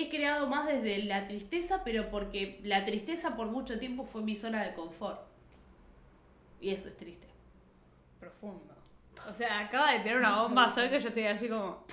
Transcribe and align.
he 0.00 0.08
creado 0.08 0.46
más 0.46 0.66
desde 0.66 1.02
la 1.04 1.26
tristeza, 1.26 1.82
pero 1.84 2.10
porque 2.10 2.60
la 2.62 2.84
tristeza 2.84 3.36
por 3.36 3.48
mucho 3.48 3.78
tiempo 3.78 4.04
fue 4.04 4.22
mi 4.22 4.34
zona 4.34 4.62
de 4.64 4.74
confort. 4.74 5.20
Y 6.60 6.70
eso 6.70 6.88
es 6.88 6.96
triste. 6.96 7.26
Profundo. 8.18 8.74
O 9.28 9.32
sea, 9.32 9.60
acaba 9.60 9.92
de 9.92 10.00
tener 10.00 10.18
una 10.18 10.42
bomba 10.42 10.68
sol 10.70 10.88
que 10.88 11.00
yo 11.00 11.08
estoy 11.08 11.26
así 11.26 11.48
como. 11.48 11.84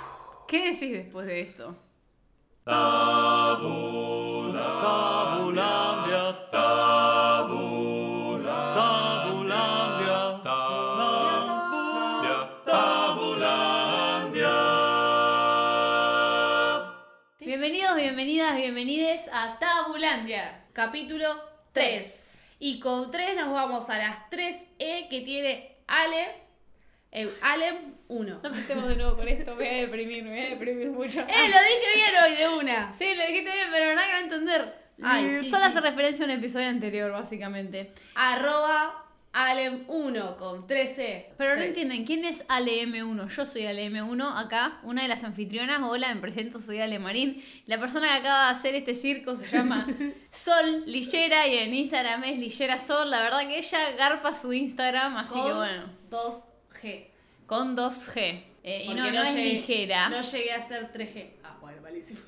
¿Qué 0.47 0.71
decís 0.71 0.91
después 0.91 1.25
de 1.25 1.41
esto? 1.41 1.75
Bienvenidas, 18.55 18.61
bienvenides 18.61 19.29
a 19.33 19.57
Tabulandia. 19.59 20.61
Capítulo 20.73 21.41
3. 21.73 22.33
Y 22.59 22.79
con 22.79 23.11
3 23.11 23.35
nos 23.35 23.51
vamos 23.53 23.89
a 23.89 23.97
las 23.97 24.29
3E 24.29 25.09
que 25.09 25.21
tiene 25.25 25.77
Ale. 25.87 26.27
eh, 27.11 27.29
Alem 27.41 27.95
1. 28.07 28.39
No 28.41 28.49
empecemos 28.49 28.87
de 28.89 28.95
nuevo 28.95 29.15
con 29.17 29.27
esto, 29.27 29.51
me 29.55 29.57
voy 29.57 29.67
a 29.67 29.81
deprimir, 29.81 30.23
me 30.23 30.29
voy 30.31 30.39
a 30.39 30.49
deprimir 30.49 30.89
mucho. 30.89 31.19
¡Eh! 31.27 31.49
Lo 31.49 31.59
dije 31.59 31.95
bien 31.95 32.23
hoy 32.23 32.35
de 32.35 32.49
una. 32.49 32.91
Sí, 32.91 33.15
lo 33.15 33.25
dijiste 33.25 33.51
bien, 33.51 33.67
pero 33.71 33.93
nadie 33.95 34.11
va 34.11 34.17
a 34.17 34.21
entender. 34.21 34.83
Ay, 35.01 35.25
Mm, 35.25 35.43
sí, 35.43 35.49
Solo 35.49 35.63
sí. 35.65 35.69
hace 35.71 35.81
referencia 35.81 36.23
a 36.25 36.27
un 36.27 36.35
episodio 36.35 36.67
anterior, 36.69 37.11
básicamente. 37.11 37.93
Arroba 38.15 39.05
Alem 39.35 39.85
1 39.87 40.37
con 40.37 40.67
13. 40.67 41.33
Pero 41.37 41.49
no 41.51 41.55
Tres. 41.55 41.69
entienden, 41.69 42.05
¿quién 42.05 42.23
es 42.23 42.47
ALM1? 42.49 43.29
Yo 43.35 43.45
soy 43.47 43.63
ALM1, 43.63 44.31
acá, 44.45 44.79
una 44.83 45.01
de 45.01 45.07
las 45.07 45.23
anfitrionas. 45.23 45.81
Hola, 45.81 46.13
me 46.13 46.21
presento, 46.21 46.59
soy 46.59 46.79
Ale 46.79 46.99
Marín. 46.99 47.43
La 47.65 47.79
persona 47.79 48.07
que 48.09 48.13
acaba 48.19 48.45
de 48.45 48.51
hacer 48.51 48.75
este 48.75 48.93
circo 48.95 49.35
se 49.35 49.47
llama 49.47 49.87
Sol 50.31 50.83
Lillera 50.85 51.47
y 51.47 51.57
en 51.57 51.73
Instagram 51.73 52.23
es 52.25 52.37
Lillera 52.37 52.77
Sol. 52.77 53.09
La 53.09 53.21
verdad 53.21 53.39
que 53.47 53.57
ella 53.57 53.91
garpa 53.97 54.35
su 54.35 54.53
Instagram, 54.53 55.17
así 55.17 55.33
Con 55.33 55.47
que 55.47 55.53
bueno, 55.53 55.83
2G. 56.11 57.07
con 57.47 57.75
2G. 57.75 58.43
Eh, 58.65 58.83
y 58.83 58.87
Porque 58.87 59.01
no, 59.01 59.11
no, 59.11 59.23
es 59.23 59.29
llegué- 59.35 59.53
ligera. 59.53 60.09
No 60.09 60.21
llegué 60.21 60.51
a 60.53 60.57
hacer 60.57 60.91
3G. 60.93 61.31
Ah, 61.43 61.57
bueno, 61.59 61.81
malísimo. 61.81 62.19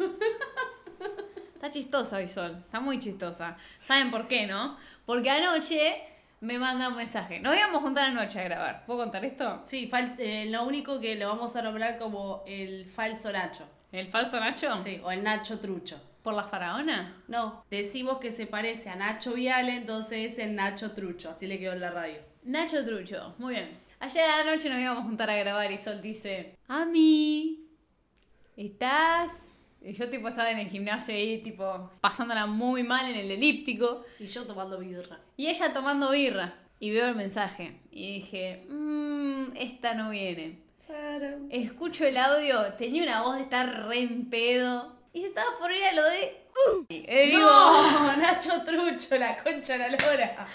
Está 1.54 1.70
chistosa 1.72 2.18
hoy 2.18 2.28
Sol, 2.28 2.58
está 2.66 2.80
muy 2.80 3.00
chistosa. 3.00 3.58
¿Saben 3.82 4.12
por 4.12 4.28
qué, 4.28 4.46
no? 4.48 4.78
Porque 5.06 5.30
anoche 5.30 6.04
me 6.46 6.60
manda 6.60 6.90
un 6.90 6.96
mensaje. 6.96 7.40
Nos 7.40 7.58
íbamos 7.58 7.80
a 7.80 7.82
juntar 7.82 8.06
anoche 8.06 8.40
a 8.40 8.44
grabar. 8.44 8.86
¿Puedo 8.86 9.00
contar 9.00 9.26
esto? 9.26 9.60
Sí, 9.64 9.92
eh, 10.20 10.46
lo 10.50 10.66
único 10.66 11.00
que 11.00 11.16
lo 11.16 11.28
vamos 11.28 11.56
a 11.56 11.62
nombrar 11.62 11.98
como 11.98 12.44
el 12.46 12.86
falso 12.86 13.32
Nacho. 13.32 13.68
¿El 13.92 14.08
falso 14.08 14.40
Nacho? 14.40 14.76
Sí, 14.76 15.02
o 15.04 15.12
el 15.12 15.24
Nacho 15.24 15.60
Trucho. 15.60 16.00
¿Por 16.22 16.34
la 16.34 16.44
faraona? 16.44 17.24
No, 17.28 17.64
decimos 17.70 18.18
que 18.20 18.32
se 18.32 18.48
parece 18.48 18.90
a 18.90 18.96
Nacho 18.96 19.34
Viale, 19.34 19.76
entonces 19.76 20.34
es 20.34 20.40
el 20.40 20.56
Nacho 20.56 20.92
Trucho, 20.92 21.30
así 21.30 21.46
le 21.46 21.60
quedó 21.60 21.74
en 21.74 21.82
la 21.82 21.92
radio. 21.92 22.18
Nacho 22.44 22.86
Trucho, 22.86 23.36
muy 23.38 23.56
bien. 23.56 23.70
Ayer 24.00 24.24
a 24.24 24.44
la 24.44 24.56
noche 24.56 24.70
nos 24.70 24.80
íbamos 24.80 25.04
a 25.04 25.06
juntar 25.06 25.30
a 25.30 25.36
grabar 25.36 25.72
y 25.72 25.78
Sol 25.78 26.02
dice, 26.02 26.58
Ami, 26.68 27.70
¿estás? 28.58 29.32
Y 29.86 29.94
yo 29.94 30.10
tipo 30.10 30.28
estaba 30.28 30.50
en 30.50 30.58
el 30.58 30.68
gimnasio 30.68 31.14
ahí, 31.14 31.42
tipo, 31.44 31.92
pasándola 32.02 32.48
muy 32.48 32.82
mal 32.82 33.08
en 33.08 33.18
el 33.18 33.30
elíptico. 33.30 34.04
Y 34.20 34.26
yo 34.26 34.46
tomando 34.48 34.80
birra. 34.80 35.20
Y 35.38 35.46
ella 35.48 35.74
tomando 35.74 36.10
birra. 36.10 36.56
Y 36.80 36.90
veo 36.90 37.08
el 37.08 37.16
mensaje. 37.16 37.82
Y 37.92 38.16
dije, 38.16 38.66
mmm, 38.68 39.56
esta 39.56 39.94
no 39.94 40.10
viene. 40.10 40.60
Escucho 41.52 42.06
el 42.06 42.18
audio, 42.18 42.74
tenía 42.74 43.04
una 43.04 43.22
voz 43.22 43.36
de 43.36 43.44
estar 43.44 43.88
re 43.88 44.00
en 44.00 44.30
pedo. 44.30 44.96
Y 45.14 45.22
se 45.22 45.28
estaba 45.28 45.58
por 45.60 45.72
ir 45.72 45.84
a 45.84 45.94
lo 45.94 46.04
de... 46.04 46.42
Y 46.90 47.06
digo, 47.06 47.42
No, 47.42 48.18
Nacho 48.18 48.64
Trucho, 48.66 49.18
la 49.18 49.42
concha 49.44 49.74
de 49.74 49.80
la 49.80 49.90
lora. 49.90 50.48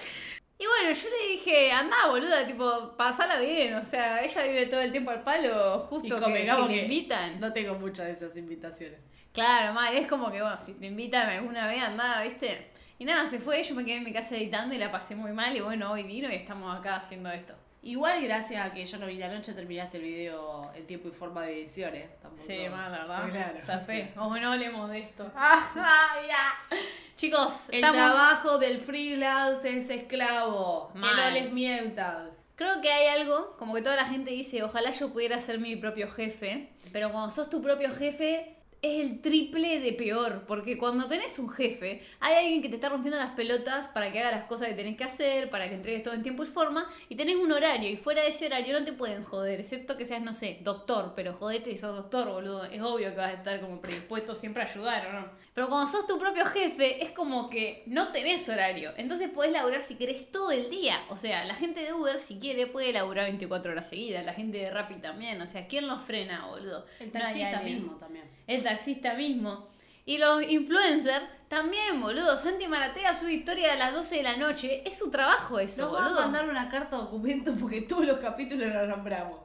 Y 0.60 0.66
bueno, 0.66 0.92
yo 0.92 1.08
le 1.08 1.32
dije, 1.32 1.72
anda 1.72 2.08
boluda, 2.08 2.46
tipo, 2.46 2.94
pasala 2.94 3.40
bien, 3.40 3.72
o 3.76 3.86
sea, 3.86 4.22
ella 4.22 4.42
vive 4.42 4.66
todo 4.66 4.82
el 4.82 4.92
tiempo 4.92 5.10
al 5.10 5.22
palo, 5.22 5.78
justo 5.88 6.18
Y 6.18 6.20
que 6.20 6.46
si 6.46 6.68
le 6.68 6.82
invitan. 6.82 7.40
No 7.40 7.50
tengo 7.50 7.76
muchas 7.76 8.08
de 8.08 8.12
esas 8.12 8.36
invitaciones. 8.36 9.00
Claro, 9.32 9.72
mal, 9.72 9.96
es 9.96 10.06
como 10.06 10.30
que, 10.30 10.42
bueno, 10.42 10.58
si 10.58 10.78
te 10.78 10.88
invitan 10.88 11.30
alguna 11.30 11.66
vez, 11.66 11.82
anda, 11.82 12.22
¿viste? 12.22 12.72
Y 12.98 13.06
nada, 13.06 13.26
se 13.26 13.38
fue, 13.38 13.62
yo 13.62 13.74
me 13.74 13.86
quedé 13.86 13.96
en 13.96 14.04
mi 14.04 14.12
casa 14.12 14.36
editando 14.36 14.74
y 14.74 14.78
la 14.78 14.92
pasé 14.92 15.16
muy 15.16 15.32
mal, 15.32 15.56
y 15.56 15.60
bueno, 15.60 15.92
hoy 15.92 16.02
vino 16.02 16.28
y 16.28 16.34
estamos 16.34 16.78
acá 16.78 16.96
haciendo 16.96 17.30
esto. 17.30 17.54
Igual, 17.82 18.22
gracias 18.22 18.64
a 18.66 18.72
que 18.74 18.84
yo 18.84 18.98
no 18.98 19.06
vine 19.06 19.24
anoche, 19.24 19.54
terminaste 19.54 19.96
el 19.96 20.02
video 20.04 20.70
en 20.74 20.86
tiempo 20.86 21.08
y 21.08 21.12
forma 21.12 21.42
de 21.46 21.60
ediciones. 21.60 22.10
Tampoco- 22.20 22.46
Sí, 22.46 22.58
mal, 22.70 22.92
la 22.92 22.98
verdad. 22.98 23.30
Claro, 23.30 23.58
Zafé. 23.62 24.02
sí. 24.12 24.20
O 24.20 24.36
no 24.36 24.52
hablemos 24.52 24.90
de 24.90 24.98
esto. 24.98 25.30
Ah, 25.36 26.16
ya. 26.26 26.76
Chicos, 27.16 27.70
El 27.70 27.76
estamos... 27.76 27.96
trabajo 27.96 28.58
del 28.58 28.80
freelance 28.80 29.78
es 29.78 29.88
esclavo. 29.88 30.90
Que 30.92 30.98
no 30.98 31.06
Mal. 31.06 31.34
les 31.34 31.50
mientan. 31.52 32.30
Creo 32.54 32.82
que 32.82 32.92
hay 32.92 33.06
algo, 33.18 33.56
como 33.56 33.74
que 33.74 33.80
toda 33.80 33.96
la 33.96 34.04
gente 34.04 34.30
dice, 34.30 34.62
ojalá 34.62 34.90
yo 34.90 35.10
pudiera 35.12 35.40
ser 35.40 35.58
mi 35.58 35.76
propio 35.76 36.10
jefe, 36.10 36.68
pero 36.92 37.10
cuando 37.10 37.30
sos 37.30 37.48
tu 37.48 37.62
propio 37.62 37.90
jefe 37.90 38.56
es 38.82 39.04
el 39.04 39.20
triple 39.20 39.80
de 39.80 39.92
peor, 39.92 40.44
porque 40.46 40.78
cuando 40.78 41.06
tenés 41.06 41.38
un 41.38 41.50
jefe, 41.50 42.02
hay 42.18 42.34
alguien 42.36 42.62
que 42.62 42.68
te 42.68 42.76
está 42.76 42.88
rompiendo 42.88 43.18
las 43.18 43.32
pelotas 43.32 43.88
para 43.88 44.10
que 44.10 44.20
haga 44.20 44.30
las 44.30 44.44
cosas 44.44 44.68
que 44.68 44.74
tenés 44.74 44.96
que 44.96 45.04
hacer, 45.04 45.50
para 45.50 45.68
que 45.68 45.74
entregues 45.74 46.02
todo 46.02 46.14
en 46.14 46.22
tiempo 46.22 46.44
y 46.44 46.46
forma, 46.46 46.88
y 47.08 47.16
tenés 47.16 47.36
un 47.36 47.52
horario, 47.52 47.90
y 47.90 47.96
fuera 47.96 48.22
de 48.22 48.28
ese 48.28 48.46
horario 48.46 48.78
no 48.78 48.84
te 48.84 48.92
pueden 48.92 49.24
joder, 49.24 49.60
excepto 49.60 49.96
que 49.96 50.04
seas, 50.04 50.22
no 50.22 50.32
sé, 50.32 50.58
doctor, 50.62 51.12
pero 51.14 51.34
jodete 51.34 51.70
si 51.70 51.76
sos 51.76 51.94
doctor, 51.94 52.28
boludo, 52.28 52.64
es 52.64 52.80
obvio 52.80 53.10
que 53.10 53.16
vas 53.16 53.32
a 53.32 53.34
estar 53.34 53.60
como 53.60 53.80
predispuesto 53.80 54.34
siempre 54.34 54.62
a 54.62 54.66
ayudar, 54.66 55.06
¿o 55.08 55.12
no? 55.12 55.40
Pero 55.52 55.68
cuando 55.68 55.90
sos 55.90 56.06
tu 56.06 56.18
propio 56.18 56.46
jefe, 56.46 57.02
es 57.02 57.10
como 57.10 57.50
que 57.50 57.82
no 57.86 58.08
tenés 58.12 58.48
horario. 58.48 58.92
Entonces 58.96 59.28
podés 59.28 59.50
laburar 59.50 59.82
si 59.82 59.96
querés 59.96 60.30
todo 60.30 60.52
el 60.52 60.70
día. 60.70 61.00
O 61.10 61.16
sea, 61.16 61.44
la 61.44 61.54
gente 61.54 61.82
de 61.82 61.92
Uber, 61.92 62.20
si 62.20 62.38
quiere, 62.38 62.66
puede 62.66 62.92
laburar 62.92 63.26
24 63.26 63.72
horas 63.72 63.88
seguidas. 63.88 64.24
La 64.24 64.32
gente 64.32 64.58
de 64.58 64.70
Rappi 64.70 64.94
también. 64.94 65.40
O 65.42 65.46
sea, 65.46 65.66
¿quién 65.66 65.88
los 65.88 66.00
frena, 66.02 66.46
boludo? 66.46 66.86
El 67.00 67.10
taxista 67.10 67.60
mismo 67.62 67.96
también. 67.96 68.24
El 68.46 68.62
taxista 68.70 69.14
mismo. 69.14 69.68
Y 70.06 70.18
los 70.18 70.42
influencers 70.42 71.24
también, 71.48 72.00
boludo. 72.00 72.36
Santi 72.36 72.66
Maratea 72.66 73.14
sube 73.14 73.32
historia 73.34 73.72
a 73.72 73.76
las 73.76 73.92
12 73.92 74.16
de 74.16 74.22
la 74.22 74.36
noche. 74.36 74.82
Es 74.86 74.98
su 74.98 75.10
trabajo 75.10 75.58
eso, 75.58 75.82
Nos 75.82 75.94
va 75.94 75.98
a 75.98 76.08
boludo. 76.08 76.20
mandar 76.22 76.48
una 76.48 76.68
carta 76.68 76.96
documento 76.96 77.54
porque 77.58 77.82
todos 77.82 78.06
los 78.06 78.18
capítulos 78.18 78.72
los 78.72 78.88
nombramos. 78.88 79.40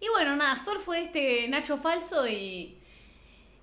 Y 0.00 0.08
bueno, 0.08 0.34
nada, 0.36 0.56
Sol 0.56 0.78
fue 0.78 1.04
este 1.04 1.46
Nacho 1.48 1.76
falso 1.78 2.26
y. 2.26 2.76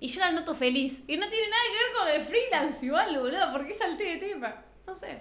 Y 0.00 0.06
yo 0.08 0.20
la 0.20 0.30
noto 0.30 0.54
feliz. 0.54 1.02
Y 1.08 1.16
no 1.16 1.28
tiene 1.28 1.48
nada 1.50 1.62
que 1.66 1.84
ver 1.84 1.92
con 1.98 2.20
el 2.20 2.24
freelance 2.26 2.86
igual, 2.86 3.18
boludo, 3.18 3.52
porque 3.52 3.74
salté 3.74 4.04
de 4.04 4.16
tema. 4.18 4.54
No 4.86 4.94
sé. 4.94 5.18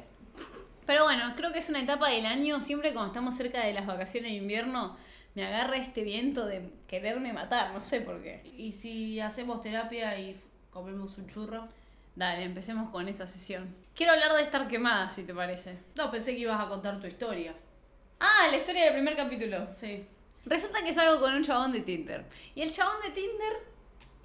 Pero 0.86 1.04
bueno, 1.04 1.34
creo 1.36 1.52
que 1.52 1.60
es 1.60 1.70
una 1.70 1.82
etapa 1.82 2.10
del 2.10 2.26
año, 2.26 2.62
siempre 2.62 2.94
cuando 2.94 3.08
estamos 3.12 3.36
cerca 3.36 3.60
de 3.66 3.74
las 3.74 3.86
vacaciones 3.88 4.32
de 4.32 4.38
invierno, 4.38 4.96
me 5.38 5.46
agarra 5.46 5.78
este 5.78 6.04
viento 6.04 6.48
de 6.48 6.68
quererme 6.88 7.32
matar, 7.32 7.72
no 7.72 7.84
sé 7.84 8.02
por 8.02 8.24
qué. 8.24 8.42
Y 8.58 8.72
si 8.72 9.20
hacemos 9.20 9.62
terapia 9.62 10.20
y 10.20 10.36
comemos 10.72 11.16
un 11.20 11.28
churro. 11.28 11.68
Dale, 12.16 12.42
empecemos 12.42 12.90
con 12.90 13.08
esa 13.08 13.28
sesión. 13.28 13.76
Quiero 13.94 14.14
hablar 14.14 14.34
de 14.34 14.42
estar 14.42 14.68
quemada, 14.68 15.12
si 15.12 15.26
te 15.26 15.36
parece. 15.36 15.78
No, 15.96 16.10
pensé 16.10 16.34
que 16.34 16.40
ibas 16.40 16.60
a 16.60 16.68
contar 16.68 17.00
tu 17.00 17.06
historia. 17.06 17.54
Ah, 18.20 18.48
la 18.50 18.58
historia 18.58 18.86
del 18.86 18.94
primer 18.94 19.16
capítulo. 19.16 19.68
Sí. 19.70 20.08
Resulta 20.44 20.84
que 20.84 20.96
salgo 20.96 21.20
con 21.20 21.32
un 21.32 21.44
chabón 21.44 21.72
de 21.72 21.82
Tinder. 21.82 22.26
Y 22.56 22.64
el 22.64 22.72
chabón 22.72 23.00
de 23.04 23.12
Tinder, 23.12 23.54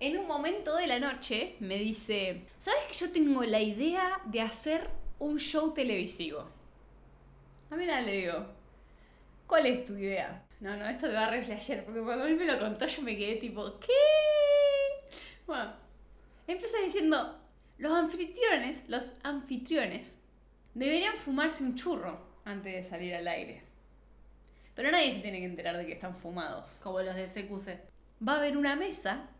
en 0.00 0.16
un 0.16 0.26
momento 0.26 0.74
de 0.76 0.86
la 0.86 0.98
noche, 0.98 1.56
me 1.60 1.76
dice: 1.76 2.46
¿Sabes 2.58 2.84
que 2.88 2.94
yo 2.94 3.12
tengo 3.12 3.42
la 3.42 3.60
idea 3.60 4.18
de 4.24 4.40
hacer 4.40 4.88
un 5.18 5.38
show 5.38 5.74
televisivo? 5.74 6.48
A 7.70 7.76
mí 7.76 7.84
nada 7.84 8.00
le 8.00 8.12
digo: 8.12 8.46
¿Cuál 9.46 9.66
es 9.66 9.84
tu 9.84 9.94
idea? 9.98 10.46
No, 10.62 10.76
no, 10.76 10.88
esto 10.88 11.08
te 11.08 11.14
va 11.14 11.24
a 11.24 11.30
ayer, 11.30 11.84
porque 11.84 12.00
cuando 12.02 12.24
él 12.24 12.36
me 12.36 12.44
lo 12.44 12.56
contó, 12.56 12.86
yo 12.86 13.02
me 13.02 13.16
quedé 13.16 13.34
tipo: 13.34 13.80
¿Qué? 13.80 15.16
Bueno, 15.44 15.72
empieza 16.46 16.78
diciendo: 16.78 17.36
Los 17.78 17.92
anfitriones, 17.92 18.88
los 18.88 19.14
anfitriones, 19.24 20.20
deberían 20.72 21.16
fumarse 21.16 21.64
un 21.64 21.74
churro 21.74 22.16
antes 22.44 22.72
de 22.72 22.88
salir 22.88 23.12
al 23.12 23.26
aire. 23.26 23.64
Pero 24.76 24.92
nadie 24.92 25.10
se 25.10 25.18
tiene 25.18 25.40
que 25.40 25.46
enterar 25.46 25.76
de 25.76 25.84
que 25.84 25.94
están 25.94 26.14
fumados. 26.14 26.74
Como 26.80 27.02
los 27.02 27.16
de 27.16 27.26
CQC. 27.26 27.80
Va 28.26 28.34
a 28.34 28.36
haber 28.36 28.56
una 28.56 28.76
mesa 28.76 29.30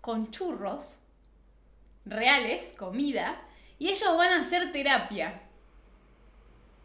con 0.00 0.30
churros 0.30 1.00
reales, 2.04 2.76
comida, 2.78 3.42
y 3.76 3.88
ellos 3.88 4.16
van 4.16 4.34
a 4.34 4.42
hacer 4.42 4.70
terapia. 4.70 5.42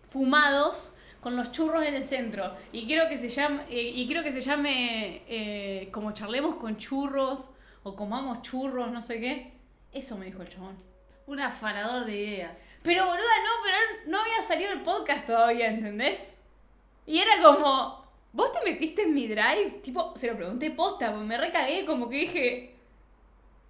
Fumados 0.10 0.96
con 1.26 1.36
los 1.36 1.52
churros 1.52 1.84
en 1.84 1.96
el 1.96 2.06
centro. 2.06 2.56
Y 2.72 2.86
quiero 2.86 3.10
que 3.10 3.18
se 3.18 3.32
llame, 3.32 3.64
eh, 3.72 3.82
y 3.96 4.06
quiero 4.06 4.22
que 4.22 4.32
se 4.32 4.42
llame 4.42 5.24
eh, 5.28 5.90
como 5.92 6.12
charlemos 6.12 6.58
con 6.58 6.78
churros 6.78 7.50
o 7.82 7.96
comamos 7.96 8.44
churros, 8.44 8.92
no 8.92 9.02
sé 9.02 9.20
qué. 9.20 9.54
Eso 9.92 10.20
me 10.20 10.28
dijo 10.28 10.44
el 10.44 10.50
chabón. 10.50 10.78
Un 11.26 11.40
afanador 11.40 12.06
de 12.06 12.16
ideas. 12.16 12.64
Pero 12.84 13.08
boluda, 13.08 13.24
no, 13.44 13.52
pero 13.64 13.78
no 14.12 14.22
había 14.22 14.44
salido 14.44 14.72
el 14.72 14.82
podcast 14.82 15.26
todavía, 15.26 15.66
¿entendés? 15.66 16.36
Y 17.08 17.18
era 17.18 17.42
como, 17.42 18.06
¿vos 18.32 18.52
te 18.52 18.64
metiste 18.64 19.02
en 19.02 19.16
mi 19.16 19.26
drive? 19.28 19.80
Tipo, 19.82 20.14
se 20.16 20.28
lo 20.28 20.38
pregunté 20.38 20.70
posta, 20.70 21.10
porque 21.10 21.26
me 21.26 21.40
recagué, 21.40 21.88
como 21.88 22.08
que 22.08 22.18
dije, 22.18 22.76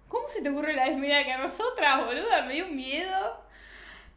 ¿Cómo 0.08 0.28
se 0.28 0.42
te 0.42 0.50
ocurre 0.50 0.74
la 0.74 0.90
desmira 0.90 1.24
que 1.24 1.32
a 1.32 1.38
nosotras, 1.38 2.04
boluda? 2.04 2.42
Me 2.42 2.52
dio 2.52 2.66
miedo. 2.66 3.40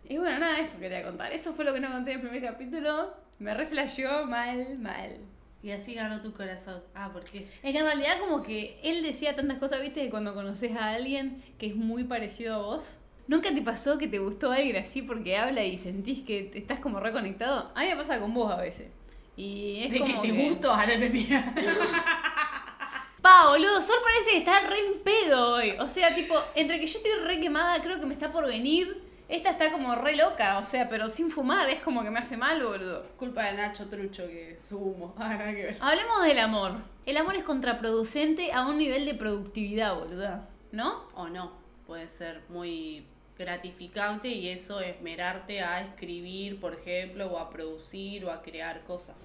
Y 0.04 0.18
bueno, 0.18 0.40
nada, 0.40 0.60
eso 0.60 0.78
quería 0.78 1.04
contar. 1.04 1.32
Eso 1.32 1.54
fue 1.54 1.64
lo 1.64 1.74
que 1.74 1.80
no 1.80 1.90
conté 1.90 2.12
en 2.12 2.20
el 2.20 2.30
primer 2.30 2.52
capítulo. 2.52 3.29
Me 3.40 3.54
reflasheó 3.54 4.26
mal, 4.26 4.78
mal. 4.80 5.18
Y 5.62 5.72
así 5.72 5.94
ganó 5.94 6.22
tu 6.22 6.34
corazón. 6.34 6.82
Ah, 6.96 7.12
¿por 7.12 7.24
qué? 7.24 7.48
Es 7.64 7.72
que 7.74 7.80
en 7.80 7.86
realidad 7.86 8.20
como 8.20 8.44
que 8.44 8.80
él 8.84 9.04
decía 9.04 9.36
tantas 9.36 9.58
cosas, 9.58 9.82
viste, 9.82 10.02
que 10.04 10.10
cuando 10.10 10.34
conoces 10.34 10.76
a 10.76 10.90
alguien 10.92 11.44
que 11.58 11.68
es 11.68 11.76
muy 11.76 12.06
parecido 12.06 12.56
a 12.56 12.60
vos, 12.60 12.98
¿nunca 13.28 13.54
te 13.54 13.62
pasó 13.62 13.98
que 13.98 14.08
te 14.08 14.20
gustó 14.20 14.52
alguien 14.52 14.78
así 14.78 15.02
porque 15.02 15.38
habla 15.38 15.64
y 15.66 15.78
sentís 15.78 16.22
que 16.24 16.44
te- 16.44 16.60
estás 16.60 16.80
como 16.80 17.00
reconectado? 17.00 17.72
A 17.76 17.82
mí 17.82 17.88
me 17.90 17.96
pasa 17.98 18.20
con 18.20 18.34
vos 18.34 18.52
a 18.52 18.58
veces. 18.58 18.88
Y 19.36 19.84
es 19.84 19.92
¿De 19.92 20.00
como 20.00 20.22
que 20.22 20.28
te 20.32 20.50
gustó? 20.50 20.74
Ah, 20.74 20.86
no 20.86 20.94
entendía. 20.94 21.54
Pa, 23.22 23.48
boludo, 23.50 23.82
Sol 23.82 23.98
parece 24.02 24.32
que 24.32 24.38
está 24.38 24.62
re 24.62 24.80
en 24.80 25.00
pedo 25.04 25.56
hoy. 25.56 25.72
O 25.80 25.88
sea, 25.88 26.16
tipo, 26.16 26.36
entre 26.56 26.80
que 26.80 26.88
yo 26.88 26.98
estoy 27.00 27.12
re 27.26 27.40
quemada, 27.42 27.82
creo 27.82 28.00
que 28.00 28.06
me 28.06 28.14
está 28.14 28.32
por 28.32 28.46
venir. 28.46 29.02
Esta 29.30 29.52
está 29.52 29.72
como 29.72 29.94
re 29.94 30.16
loca, 30.16 30.58
o 30.58 30.64
sea, 30.64 30.90
pero 30.90 31.08
sin 31.08 31.30
fumar, 31.30 31.70
es 31.70 31.82
como 31.82 32.02
que 32.02 32.10
me 32.10 32.18
hace 32.18 32.36
mal, 32.36 32.64
boludo. 32.64 33.06
Culpa 33.16 33.44
de 33.44 33.54
Nacho 33.54 33.88
Trucho 33.88 34.26
que 34.28 34.58
su 34.58 34.80
humo. 34.80 35.14
Ah, 35.20 35.36
nada 35.36 35.52
que 35.52 35.66
ver. 35.66 35.78
Hablemos 35.80 36.24
del 36.24 36.40
amor. 36.40 36.72
El 37.06 37.16
amor 37.16 37.36
es 37.36 37.44
contraproducente 37.44 38.52
a 38.52 38.66
un 38.68 38.80
nivel 38.80 39.06
de 39.06 39.14
productividad, 39.14 39.94
boluda. 39.96 40.50
¿No? 40.72 41.04
O 41.14 41.30
no. 41.30 41.52
Puede 41.86 42.10
ser 42.10 42.42
muy 42.50 43.06
gratificante 43.38 44.30
y 44.30 44.50
eso 44.50 44.80
esmerarte 44.80 45.62
a 45.62 45.82
escribir, 45.82 46.60
por 46.60 46.74
ejemplo, 46.74 47.28
o 47.28 47.38
a 47.38 47.52
producir 47.52 48.26
o 48.26 48.32
a 48.32 48.42
crear 48.42 48.84
cosas. 48.84 49.16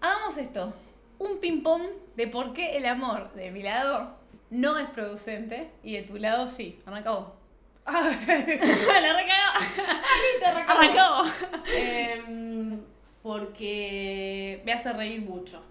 Hagamos 0.00 0.38
esto. 0.38 0.74
Un 1.20 1.38
ping-pong 1.38 1.82
de 2.16 2.26
por 2.26 2.52
qué 2.52 2.76
el 2.76 2.86
amor 2.86 3.32
de 3.34 3.52
mi 3.52 3.62
lado 3.62 4.16
no 4.50 4.76
es 4.76 4.88
producente 4.88 5.70
y 5.84 5.92
de 5.92 6.02
tu 6.02 6.16
lado 6.16 6.48
sí. 6.48 6.80
Arrancó. 6.84 7.36
La 7.86 9.12
recagó. 10.54 10.68
Arrancó. 10.68 11.30
Em, 11.74 12.80
porque 13.22 14.62
me 14.64 14.72
hace 14.72 14.92
reír 14.92 15.20
mucho. 15.20 15.62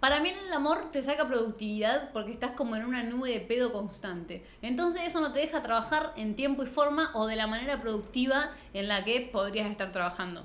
Para 0.00 0.18
mí 0.18 0.30
el 0.30 0.52
amor 0.52 0.90
te 0.90 1.00
saca 1.00 1.28
productividad 1.28 2.10
porque 2.10 2.32
estás 2.32 2.52
como 2.52 2.74
en 2.74 2.84
una 2.84 3.04
nube 3.04 3.30
de 3.30 3.40
pedo 3.40 3.72
constante. 3.72 4.44
Entonces 4.60 5.02
eso 5.06 5.20
no 5.20 5.32
te 5.32 5.38
deja 5.38 5.62
trabajar 5.62 6.12
en 6.16 6.34
tiempo 6.34 6.64
y 6.64 6.66
forma 6.66 7.12
o 7.14 7.28
de 7.28 7.36
la 7.36 7.46
manera 7.46 7.80
productiva 7.80 8.50
en 8.74 8.88
la 8.88 9.04
que 9.04 9.30
podrías 9.32 9.70
estar 9.70 9.92
trabajando. 9.92 10.44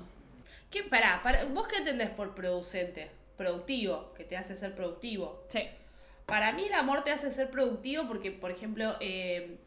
¿Qué? 0.70 0.84
Pará, 0.84 1.22
para, 1.24 1.44
¿vos 1.46 1.66
qué 1.66 1.78
entendés 1.78 2.10
por 2.10 2.36
producente? 2.36 3.10
Productivo, 3.36 4.12
que 4.14 4.22
te 4.22 4.36
hace 4.36 4.54
ser 4.54 4.76
productivo. 4.76 5.42
Sí. 5.48 5.62
Para 6.26 6.52
mí 6.52 6.66
el 6.66 6.74
amor 6.74 7.02
te 7.02 7.10
hace 7.10 7.30
ser 7.30 7.50
productivo 7.50 8.06
porque, 8.06 8.30
por 8.30 8.52
ejemplo, 8.52 8.96
eh, 9.00 9.58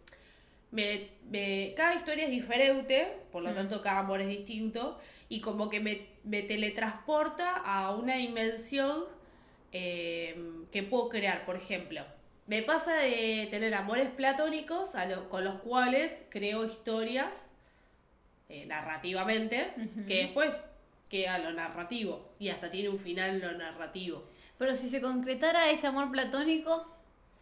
me- 0.71 1.09
me- 1.29 1.73
cada 1.75 1.95
historia 1.95 2.25
es 2.25 2.31
diferente, 2.31 3.17
por 3.31 3.43
lo 3.43 3.51
Mm. 3.51 3.55
tanto 3.55 3.81
cada 3.81 3.99
amor 3.99 4.21
es 4.21 4.27
distinto, 4.29 4.97
y 5.29 5.39
como 5.41 5.69
que 5.69 5.79
me, 5.79 6.07
me 6.23 6.41
teletransporta 6.41 7.55
a 7.57 7.91
una 7.95 8.15
dimensión 8.15 9.05
eh, 9.73 10.35
que 10.71 10.83
puedo 10.83 11.07
crear, 11.07 11.45
por 11.45 11.55
ejemplo. 11.55 12.03
Me 12.47 12.61
pasa 12.61 12.93
de 12.97 13.47
tener 13.49 13.73
amores 13.73 14.09
platónicos 14.09 14.95
a 14.95 15.05
lo- 15.05 15.29
con 15.29 15.45
los 15.45 15.61
cuales 15.61 16.23
creo 16.29 16.65
historias 16.65 17.47
eh, 18.49 18.65
narrativamente, 18.65 19.71
Ujú. 19.77 20.05
que 20.07 20.15
después 20.23 20.67
queda 21.09 21.37
lo 21.37 21.53
narrativo, 21.53 22.33
y 22.37 22.49
hasta 22.49 22.69
tiene 22.69 22.89
un 22.89 22.99
final 22.99 23.39
lo 23.39 23.53
narrativo. 23.53 24.25
Pero 24.57 24.75
si 24.75 24.89
se 24.89 24.99
concretara 24.99 25.69
ese 25.71 25.87
amor 25.87 26.11
platónico 26.11 26.85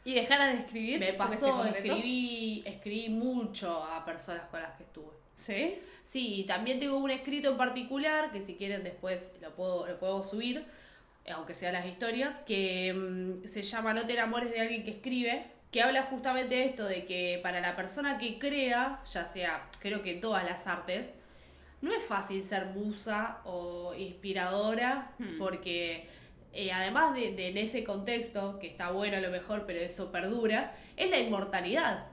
y 0.06 0.13
dejaras 0.13 0.54
de 0.54 0.60
escribir, 0.60 1.00
Me 1.00 1.13
pasó, 1.13 1.66
escribí, 1.66 2.63
escribí 2.66 3.10
mucho 3.10 3.84
a 3.84 4.04
personas 4.06 4.44
con 4.50 4.62
las 4.62 4.75
que 4.78 4.84
estuve. 4.84 5.13
¿Sí? 5.36 5.80
Sí, 6.04 6.42
y 6.42 6.44
también 6.46 6.80
tengo 6.80 6.98
un 6.98 7.12
escrito 7.12 7.51
en 7.51 7.57
particular, 7.57 8.31
que 8.31 8.42
si 8.42 8.56
quieren 8.56 8.84
después 8.84 9.34
lo 9.42 9.56
puedo, 9.56 9.88
lo 9.88 9.98
puedo 10.00 10.24
subir, 10.24 10.66
eh, 11.25 11.31
aunque 11.31 11.54
sean 11.54 11.74
las 11.74 11.86
historias, 11.86 12.42
que 12.42 12.94
mm, 12.94 13.46
se 13.48 13.62
llama 13.62 13.94
No 13.94 14.06
te 14.06 14.13
enamores 14.13 14.51
de 14.51 14.60
alguien 14.60 14.84
que 14.84 14.92
escribe, 14.92 15.46
que 15.72 15.81
habla 15.81 16.04
justamente 16.04 16.56
de 16.56 16.66
esto, 16.66 16.86
de 16.86 17.06
que 17.06 17.40
para 17.44 17.62
la 17.62 17.75
persona 17.75 18.18
que 18.18 18.40
crea, 18.40 19.01
ya 19.06 19.25
sea, 19.25 19.69
creo 19.80 20.01
que 20.01 20.16
todas 20.16 20.44
las 20.44 20.66
artes, 20.68 21.13
no 21.81 21.94
es 21.94 22.04
fácil 22.04 22.42
ser 22.42 22.66
musa 22.68 23.38
o 23.46 23.94
inspiradora, 23.96 25.12
Hmm. 25.19 25.38
porque 25.38 26.10
eh, 26.54 26.72
además 26.72 27.13
de, 27.13 27.34
de 27.34 27.50
en 27.50 27.57
ese 27.57 27.84
contexto, 27.84 28.60
que 28.60 28.68
está 28.68 28.92
bueno 28.92 29.18
a 29.18 29.19
lo 29.19 29.30
mejor, 29.30 29.66
pero 29.66 29.80
eso 29.80 30.12
perdura, 30.12 30.75
es 30.98 31.10
la 31.10 31.19
inmortalidad. 31.19 32.07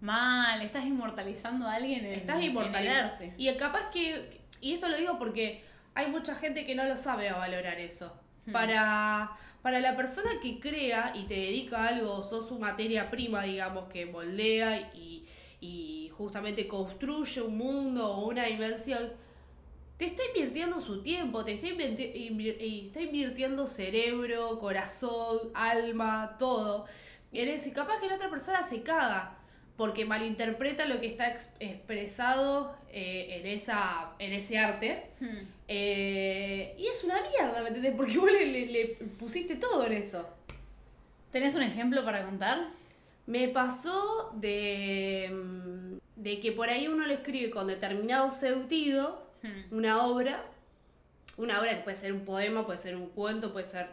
Mal, 0.00 0.62
estás 0.62 0.86
inmortalizando 0.86 1.66
a 1.66 1.74
alguien 1.74 2.04
en, 2.04 2.12
Estás 2.12 2.42
inmortalizando. 2.42 3.24
Y 3.36 3.52
capaz 3.56 3.90
que, 3.90 4.40
y 4.60 4.72
esto 4.72 4.88
lo 4.88 4.96
digo 4.96 5.18
porque 5.18 5.62
hay 5.94 6.10
mucha 6.10 6.34
gente 6.34 6.64
que 6.64 6.74
no 6.74 6.84
lo 6.84 6.96
sabe 6.96 7.30
valorar 7.30 7.78
eso. 7.78 8.16
Hmm. 8.46 8.52
Para, 8.52 9.32
para 9.60 9.80
la 9.80 9.96
persona 9.96 10.30
que 10.42 10.58
crea 10.58 11.12
y 11.14 11.24
te 11.24 11.34
dedica 11.34 11.84
a 11.84 11.88
algo, 11.88 12.22
sos 12.22 12.48
su 12.48 12.58
materia 12.58 13.10
prima, 13.10 13.42
digamos, 13.42 13.92
que 13.92 14.06
moldea 14.06 14.90
y, 14.94 15.26
y 15.60 16.10
justamente 16.16 16.66
construye 16.66 17.42
un 17.42 17.58
mundo 17.58 18.10
o 18.10 18.28
una 18.28 18.44
dimensión, 18.44 19.12
te 20.00 20.06
está 20.06 20.22
invirtiendo 20.34 20.80
su 20.80 21.02
tiempo, 21.02 21.44
te 21.44 21.52
está, 21.52 21.66
inventi- 21.66 22.10
invir- 22.14 22.56
y 22.58 22.86
está 22.86 23.02
invirtiendo 23.02 23.66
cerebro, 23.66 24.58
corazón, 24.58 25.50
alma, 25.52 26.36
todo. 26.38 26.86
Y 27.30 27.40
en 27.40 27.50
ese, 27.50 27.74
capaz 27.74 28.00
que 28.00 28.08
la 28.08 28.14
otra 28.14 28.30
persona 28.30 28.62
se 28.62 28.82
caga 28.82 29.36
porque 29.76 30.06
malinterpreta 30.06 30.86
lo 30.86 31.00
que 31.00 31.06
está 31.08 31.28
ex- 31.30 31.52
expresado 31.60 32.74
eh, 32.90 33.40
en, 33.40 33.46
esa, 33.46 34.12
en 34.18 34.32
ese 34.32 34.56
arte. 34.58 35.10
Hmm. 35.20 35.44
Eh, 35.68 36.74
y 36.78 36.86
es 36.86 37.04
una 37.04 37.20
mierda, 37.20 37.60
¿me 37.60 37.68
entendés? 37.68 37.94
Porque 37.94 38.16
vos 38.16 38.32
le, 38.32 38.46
le- 38.46 38.66
le 38.66 38.86
pusiste 39.18 39.56
todo 39.56 39.84
en 39.86 39.92
eso. 39.92 40.26
¿Tenés 41.30 41.54
un 41.54 41.62
ejemplo 41.62 42.02
para 42.06 42.24
contar? 42.24 42.68
Me 43.26 43.48
pasó 43.48 44.30
de, 44.34 45.30
mm, 45.30 45.98
de 46.16 46.40
que 46.40 46.52
por 46.52 46.70
ahí 46.70 46.88
uno 46.88 47.04
le 47.06 47.12
escribe 47.14 47.50
con 47.50 47.66
determinado 47.66 48.30
sentido 48.30 49.28
Hmm. 49.42 49.74
una 49.74 50.04
obra, 50.06 50.44
una 51.38 51.60
obra 51.60 51.76
que 51.76 51.82
puede 51.82 51.96
ser 51.96 52.12
un 52.12 52.24
poema, 52.24 52.66
puede 52.66 52.78
ser 52.78 52.94
un 52.96 53.08
cuento, 53.08 53.52
puede 53.52 53.64
ser 53.64 53.88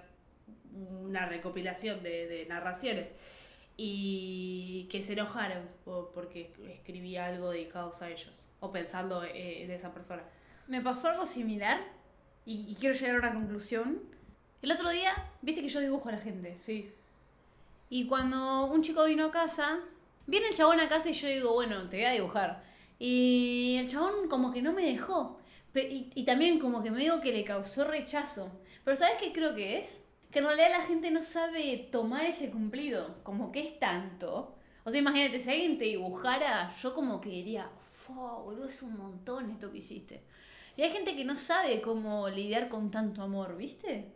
una 0.74 1.26
recopilación 1.26 2.04
de, 2.04 2.28
de 2.28 2.46
narraciones, 2.48 3.14
y 3.78 4.88
que 4.92 5.02
se 5.04 5.14
enojaron 5.14 5.64
por- 5.86 6.12
porque 6.12 6.52
escribía 6.70 7.28
algo 7.28 7.52
dedicado 7.52 7.94
a 8.02 8.10
ellos, 8.10 8.32
o 8.60 8.72
pensando 8.72 9.24
eh, 9.24 9.64
en 9.64 9.72
esa 9.72 9.94
persona. 9.94 10.24
Me 10.68 10.82
pasó 10.82 11.10
algo 11.10 11.26
similar 11.26 11.80
y, 12.46 12.66
y 12.72 12.76
quiero 12.76 12.96
llegar 12.96 13.16
a 13.16 13.20
una 13.20 13.34
conclusión. 13.34 14.02
El 14.62 14.72
otro 14.72 14.90
día, 14.90 15.14
viste 15.42 15.62
que 15.62 15.70
yo 15.70 15.80
dibujo 15.80 16.10
a 16.10 16.14
la 16.14 16.18
gente. 16.18 16.58
Sí. 16.60 16.92
Y 17.90 18.06
cuando 18.08 18.66
un 18.66 18.82
chico 18.82 19.06
vino 19.06 19.26
a 19.26 19.32
casa, 19.32 19.80
viene 20.26 20.48
el 20.50 20.56
chabón 20.56 20.80
a 20.80 20.90
casa 20.90 21.10
y 21.10 21.14
yo 21.14 21.28
digo, 21.28 21.54
bueno, 21.54 21.88
te 21.88 21.98
voy 21.98 22.06
a 22.06 22.12
dibujar. 22.12 22.64
Y 23.00 23.78
el 23.80 23.88
chabón 23.88 24.28
como 24.28 24.52
que 24.52 24.62
no 24.64 24.74
me 24.74 24.84
dejó. 24.86 25.37
Y, 25.82 26.24
también 26.24 26.60
como 26.60 26.84
que 26.84 26.92
me 26.92 27.00
digo 27.00 27.22
que 27.22 27.32
le 27.32 27.44
causó 27.44 27.86
rechazo. 27.86 28.52
Pero 28.84 28.96
¿sabes 28.96 29.16
qué 29.20 29.32
creo 29.32 29.56
que 29.56 29.80
es? 29.80 30.04
Que 30.32 30.40
en 30.40 30.46
realidad 30.46 30.72
la 30.72 30.84
gente 30.84 31.12
no 31.12 31.24
sabe 31.24 31.90
tomar 31.92 32.26
ese 32.26 32.52
cumplido. 32.52 33.24
Como 33.24 33.52
que 33.52 33.62
es 33.68 33.80
tanto. 33.80 34.56
O 34.84 34.92
sea, 34.92 35.00
imagínate, 35.00 35.42
si 35.42 35.50
alguien 35.50 35.78
te 35.78 35.86
dibujara, 35.86 36.72
yo 36.82 36.94
como 36.94 37.20
que 37.20 37.30
diría, 37.30 37.70
¡Fua, 37.84 38.40
boludo, 38.40 38.68
es 38.68 38.82
un 38.84 38.98
montón 38.98 39.50
esto 39.52 39.72
que 39.72 39.80
hiciste! 39.80 40.24
Y 40.78 40.84
hay 40.84 40.92
gente 40.92 41.16
que 41.16 41.26
no 41.26 41.36
sabe 41.36 41.82
cómo 41.82 42.30
lidiar 42.30 42.70
con 42.70 42.92
tanto 42.92 43.22
amor, 43.22 43.58
¿viste? 43.58 44.14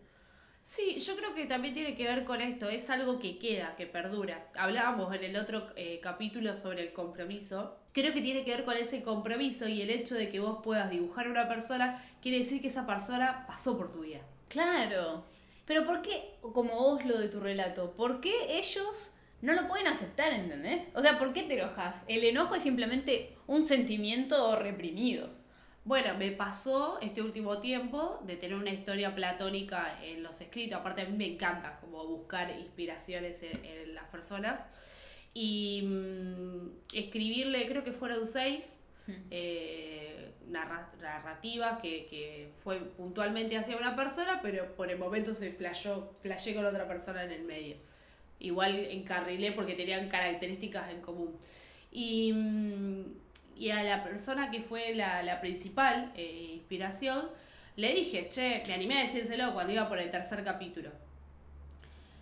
Sí, 0.62 1.00
yo 1.00 1.16
creo 1.16 1.34
que 1.34 1.46
también 1.46 1.74
tiene 1.74 1.96
que 1.96 2.04
ver 2.04 2.24
con 2.24 2.40
esto, 2.40 2.70
es 2.70 2.90
algo 2.90 3.20
que 3.20 3.40
queda, 3.40 3.76
que 3.76 3.88
perdura. 3.88 4.48
Hablábamos 4.56 5.14
en 5.14 5.24
el 5.24 5.36
otro 5.36 5.68
eh, 5.76 6.00
capítulo 6.02 6.54
sobre 6.54 6.84
el 6.84 6.94
compromiso. 6.94 7.78
Creo 7.94 8.14
que 8.14 8.22
tiene 8.22 8.44
que 8.44 8.52
ver 8.52 8.64
con 8.64 8.78
ese 8.78 9.02
compromiso 9.02 9.68
y 9.68 9.82
el 9.82 9.90
hecho 9.90 10.16
de 10.16 10.30
que 10.30 10.40
vos 10.40 10.60
puedas 10.64 10.92
dibujar 10.92 11.28
a 11.28 11.32
una 11.32 11.48
persona 11.48 12.04
quiere 12.22 12.38
decir 12.38 12.62
que 12.62 12.68
esa 12.68 12.86
persona 12.86 13.46
pasó 13.48 13.76
por 13.78 13.92
tu 13.92 14.02
vida. 14.02 14.22
Claro. 14.50 15.26
Pero 15.66 15.86
¿por 15.86 16.02
qué, 16.02 16.36
como 16.42 16.76
vos 16.76 17.06
lo 17.06 17.20
de 17.20 17.28
tu 17.28 17.40
relato, 17.40 17.92
por 17.94 18.22
qué 18.22 18.60
ellos 18.60 19.16
no 19.42 19.54
lo 19.54 19.68
pueden 19.68 19.88
aceptar, 19.88 20.32
¿entendés? 20.32 20.84
O 20.94 21.02
sea, 21.02 21.18
¿por 21.18 21.34
qué 21.34 21.44
te 21.44 21.60
enojas? 21.60 22.04
El 22.08 22.24
enojo 22.24 22.56
es 22.56 22.64
simplemente 22.64 23.36
un 23.48 23.66
sentimiento 23.66 24.56
reprimido. 24.58 25.41
Bueno, 25.84 26.16
me 26.18 26.32
pasó 26.32 27.00
este 27.02 27.22
último 27.24 27.60
tiempo 27.60 28.20
de 28.26 28.36
tener 28.36 28.56
una 28.56 28.70
historia 28.70 29.16
platónica 29.16 29.98
en 30.04 30.22
los 30.22 30.40
escritos. 30.40 30.80
Aparte, 30.80 31.02
a 31.02 31.06
mí 31.06 31.18
me 31.18 31.26
encanta 31.34 31.80
como 31.80 32.06
buscar 32.08 32.52
inspiraciones 32.60 33.42
en, 33.42 33.66
en 33.66 33.96
las 33.96 34.06
personas. 34.06 34.68
Y 35.34 35.82
mm, 35.84 36.70
escribirle, 36.94 37.66
creo 37.68 37.84
que 37.84 37.94
fueron 37.94 38.28
seis 38.28 38.78
eh, 39.32 40.32
narra- 40.50 40.92
narrativas 41.02 41.82
que, 41.82 42.06
que 42.08 42.50
fue 42.64 42.78
puntualmente 42.80 43.58
hacia 43.58 43.76
una 43.78 43.96
persona, 43.96 44.40
pero 44.44 44.76
por 44.76 44.92
el 44.92 45.00
momento 45.00 45.34
se 45.36 45.52
flashó, 45.52 46.14
flashé 46.22 46.54
con 46.56 46.66
otra 46.66 46.88
persona 46.88 47.24
en 47.24 47.32
el 47.32 47.44
medio. 47.44 47.78
igual 48.40 48.76
encarrilé 48.92 49.52
porque 49.54 49.74
tenían 49.76 50.10
características 50.10 50.92
en 50.92 51.02
común. 51.02 51.38
Y, 51.92 52.34
mm, 52.34 53.04
y 53.62 53.70
a 53.70 53.84
la 53.84 54.04
persona 54.04 54.50
que 54.50 54.64
fue 54.64 54.96
la, 54.96 55.22
la 55.22 55.40
principal 55.40 56.12
eh, 56.16 56.54
inspiración, 56.56 57.30
le 57.76 57.94
dije, 57.94 58.28
che, 58.28 58.64
me 58.68 58.74
animé 58.74 58.98
a 58.98 59.02
decírselo 59.04 59.54
cuando 59.54 59.72
iba 59.72 59.88
por 59.88 60.00
el 60.00 60.10
tercer 60.10 60.44
capítulo. 60.44 60.90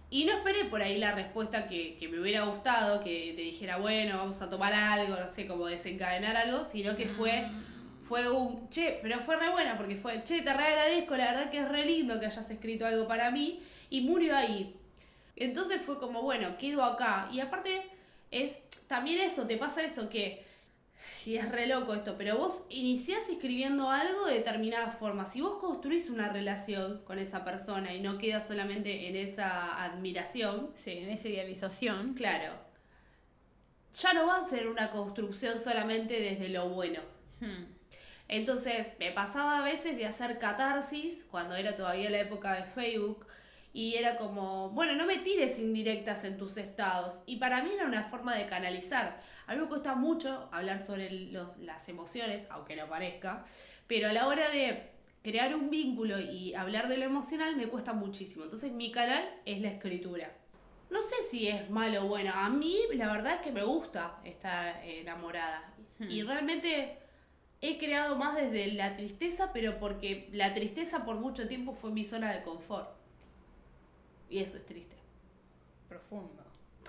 Y 0.09 0.25
no 0.25 0.33
esperé 0.33 0.65
por 0.65 0.81
ahí 0.81 0.97
la 0.97 1.13
respuesta 1.13 1.65
que, 1.69 1.95
que 1.95 2.09
me 2.09 2.19
hubiera 2.19 2.43
gustado, 2.43 3.01
que 3.01 3.31
te 3.37 3.41
dijera, 3.41 3.77
bueno, 3.77 4.17
vamos 4.17 4.41
a 4.41 4.49
tomar 4.49 4.73
algo, 4.73 5.15
no 5.15 5.29
sé, 5.29 5.47
como 5.47 5.67
desencadenar 5.67 6.35
algo, 6.35 6.65
sino 6.65 6.97
que 6.97 7.07
fue, 7.07 7.47
fue 8.03 8.29
un, 8.29 8.67
che, 8.67 8.99
pero 9.01 9.21
fue 9.21 9.37
re 9.37 9.49
buena 9.49 9.77
porque 9.77 9.95
fue, 9.95 10.21
che, 10.23 10.41
te 10.41 10.53
re 10.53 10.65
agradezco, 10.65 11.15
la 11.15 11.31
verdad 11.31 11.49
que 11.49 11.59
es 11.59 11.69
re 11.69 11.85
lindo 11.85 12.19
que 12.19 12.25
hayas 12.25 12.49
escrito 12.49 12.85
algo 12.85 13.07
para 13.07 13.31
mí, 13.31 13.63
y 13.89 14.01
murió 14.01 14.35
ahí. 14.35 14.75
Entonces 15.37 15.81
fue 15.81 15.99
como, 15.99 16.21
bueno, 16.21 16.57
quedo 16.57 16.83
acá. 16.83 17.29
Y 17.31 17.39
aparte, 17.39 17.83
es 18.29 18.59
también 18.89 19.21
eso, 19.21 19.47
te 19.47 19.55
pasa 19.55 19.81
eso 19.83 20.09
que 20.09 20.48
y 21.25 21.35
es 21.35 21.49
re 21.49 21.67
loco 21.67 21.93
esto, 21.93 22.15
pero 22.17 22.37
vos 22.37 22.63
iniciás 22.69 23.27
escribiendo 23.29 23.89
algo 23.89 24.25
de 24.25 24.35
determinada 24.35 24.89
forma. 24.91 25.25
Si 25.25 25.41
vos 25.41 25.57
construís 25.59 26.09
una 26.09 26.31
relación 26.31 27.03
con 27.05 27.19
esa 27.19 27.43
persona 27.43 27.93
y 27.93 28.01
no 28.01 28.17
queda 28.17 28.41
solamente 28.41 29.07
en 29.09 29.15
esa 29.15 29.83
admiración, 29.83 30.71
Sí, 30.75 30.91
en 30.97 31.09
esa 31.09 31.29
idealización. 31.29 32.13
claro, 32.13 32.53
ya 33.93 34.13
no 34.13 34.27
va 34.27 34.37
a 34.37 34.47
ser 34.47 34.67
una 34.67 34.91
construcción 34.91 35.57
solamente 35.57 36.19
desde 36.19 36.49
lo 36.49 36.69
bueno. 36.69 37.01
Hmm. 37.39 37.65
Entonces, 38.27 38.89
me 38.99 39.11
pasaba 39.11 39.57
a 39.57 39.61
veces 39.63 39.97
de 39.97 40.05
hacer 40.05 40.37
catarsis 40.37 41.25
cuando 41.31 41.55
era 41.55 41.75
todavía 41.75 42.09
la 42.11 42.19
época 42.19 42.53
de 42.53 42.63
Facebook. 42.63 43.25
Y 43.71 43.95
era 43.95 44.17
como, 44.17 44.71
bueno, 44.71 44.95
no 44.95 45.05
me 45.05 45.17
tires 45.17 45.59
indirectas 45.59 46.23
en 46.23 46.37
tus 46.37 46.57
estados. 46.57 47.21
Y 47.25 47.37
para 47.37 47.63
mí 47.63 47.71
era 47.73 47.85
una 47.85 48.03
forma 48.03 48.35
de 48.35 48.45
canalizar. 48.47 49.21
A 49.45 49.53
mí 49.53 49.61
me 49.61 49.67
cuesta 49.67 49.95
mucho 49.95 50.49
hablar 50.51 50.79
sobre 50.79 51.11
los, 51.11 51.57
las 51.57 51.87
emociones, 51.89 52.47
aunque 52.49 52.75
no 52.75 52.87
parezca. 52.87 53.45
Pero 53.87 54.09
a 54.09 54.13
la 54.13 54.27
hora 54.27 54.49
de 54.49 54.89
crear 55.21 55.53
un 55.55 55.69
vínculo 55.69 56.19
y 56.19 56.53
hablar 56.53 56.87
de 56.87 56.97
lo 56.97 57.05
emocional 57.05 57.55
me 57.55 57.67
cuesta 57.67 57.93
muchísimo. 57.93 58.43
Entonces 58.43 58.71
mi 58.71 58.91
canal 58.91 59.23
es 59.45 59.61
la 59.61 59.69
escritura. 59.69 60.31
No 60.89 61.01
sé 61.01 61.15
si 61.29 61.47
es 61.47 61.69
malo 61.69 62.05
o 62.05 62.07
bueno. 62.07 62.31
A 62.33 62.49
mí 62.49 62.77
la 62.93 63.11
verdad 63.11 63.35
es 63.35 63.41
que 63.41 63.51
me 63.51 63.63
gusta 63.63 64.19
estar 64.23 64.83
enamorada. 64.83 65.73
Y 65.99 66.23
realmente 66.23 66.97
he 67.61 67.77
creado 67.77 68.15
más 68.15 68.35
desde 68.35 68.71
la 68.71 68.95
tristeza, 68.95 69.51
pero 69.53 69.79
porque 69.79 70.29
la 70.31 70.53
tristeza 70.53 71.03
por 71.03 71.17
mucho 71.17 71.47
tiempo 71.47 71.73
fue 71.73 71.91
mi 71.91 72.05
zona 72.05 72.31
de 72.33 72.41
confort. 72.41 72.89
Y 74.29 74.39
eso 74.39 74.57
es 74.57 74.65
triste. 74.65 74.95
Profundo. 75.87 76.43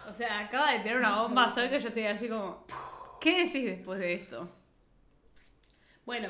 O 0.08 0.12
sea, 0.12 0.40
acaba 0.40 0.72
de 0.72 0.80
tirar 0.80 0.98
una 0.98 1.22
bomba 1.22 1.48
sol 1.48 1.68
que 1.68 1.80
yo 1.80 1.88
estoy 1.88 2.06
así 2.06 2.28
como. 2.28 2.64
¿Qué 3.20 3.44
decís 3.44 3.64
después 3.64 3.98
de 3.98 4.14
esto? 4.14 4.48
Bueno, 6.06 6.28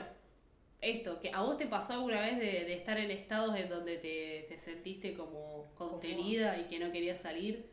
esto, 0.81 1.21
que 1.21 1.31
a 1.31 1.41
vos 1.41 1.57
te 1.57 1.67
pasó 1.67 1.95
alguna 1.95 2.21
vez 2.21 2.39
de, 2.39 2.65
de 2.65 2.75
estar 2.75 2.99
en 2.99 3.11
estados 3.11 3.57
en 3.57 3.69
donde 3.69 3.99
te, 3.99 4.47
te 4.49 4.59
sentiste 4.59 5.15
como 5.15 5.73
contenida 5.77 6.59
y 6.59 6.65
que 6.65 6.79
no 6.79 6.91
querías 6.91 7.21
salir. 7.21 7.71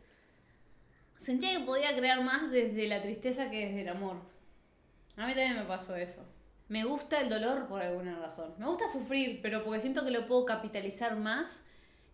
Sentía 1.17 1.57
que 1.57 1.65
podía 1.65 1.95
crear 1.97 2.21
más 2.21 2.51
desde 2.51 2.87
la 2.87 3.01
tristeza 3.01 3.49
que 3.49 3.65
desde 3.65 3.81
el 3.81 3.89
amor. 3.89 4.17
A 5.15 5.25
mí 5.25 5.33
también 5.33 5.55
me 5.55 5.63
pasó 5.63 5.95
eso. 5.95 6.23
Me 6.67 6.83
gusta 6.83 7.21
el 7.21 7.29
dolor 7.29 7.67
por 7.67 7.81
alguna 7.81 8.19
razón. 8.19 8.53
Me 8.57 8.67
gusta 8.67 8.87
sufrir, 8.87 9.41
pero 9.41 9.63
porque 9.63 9.79
siento 9.79 10.03
que 10.03 10.11
lo 10.11 10.27
puedo 10.27 10.45
capitalizar 10.45 11.15
más 11.15 11.67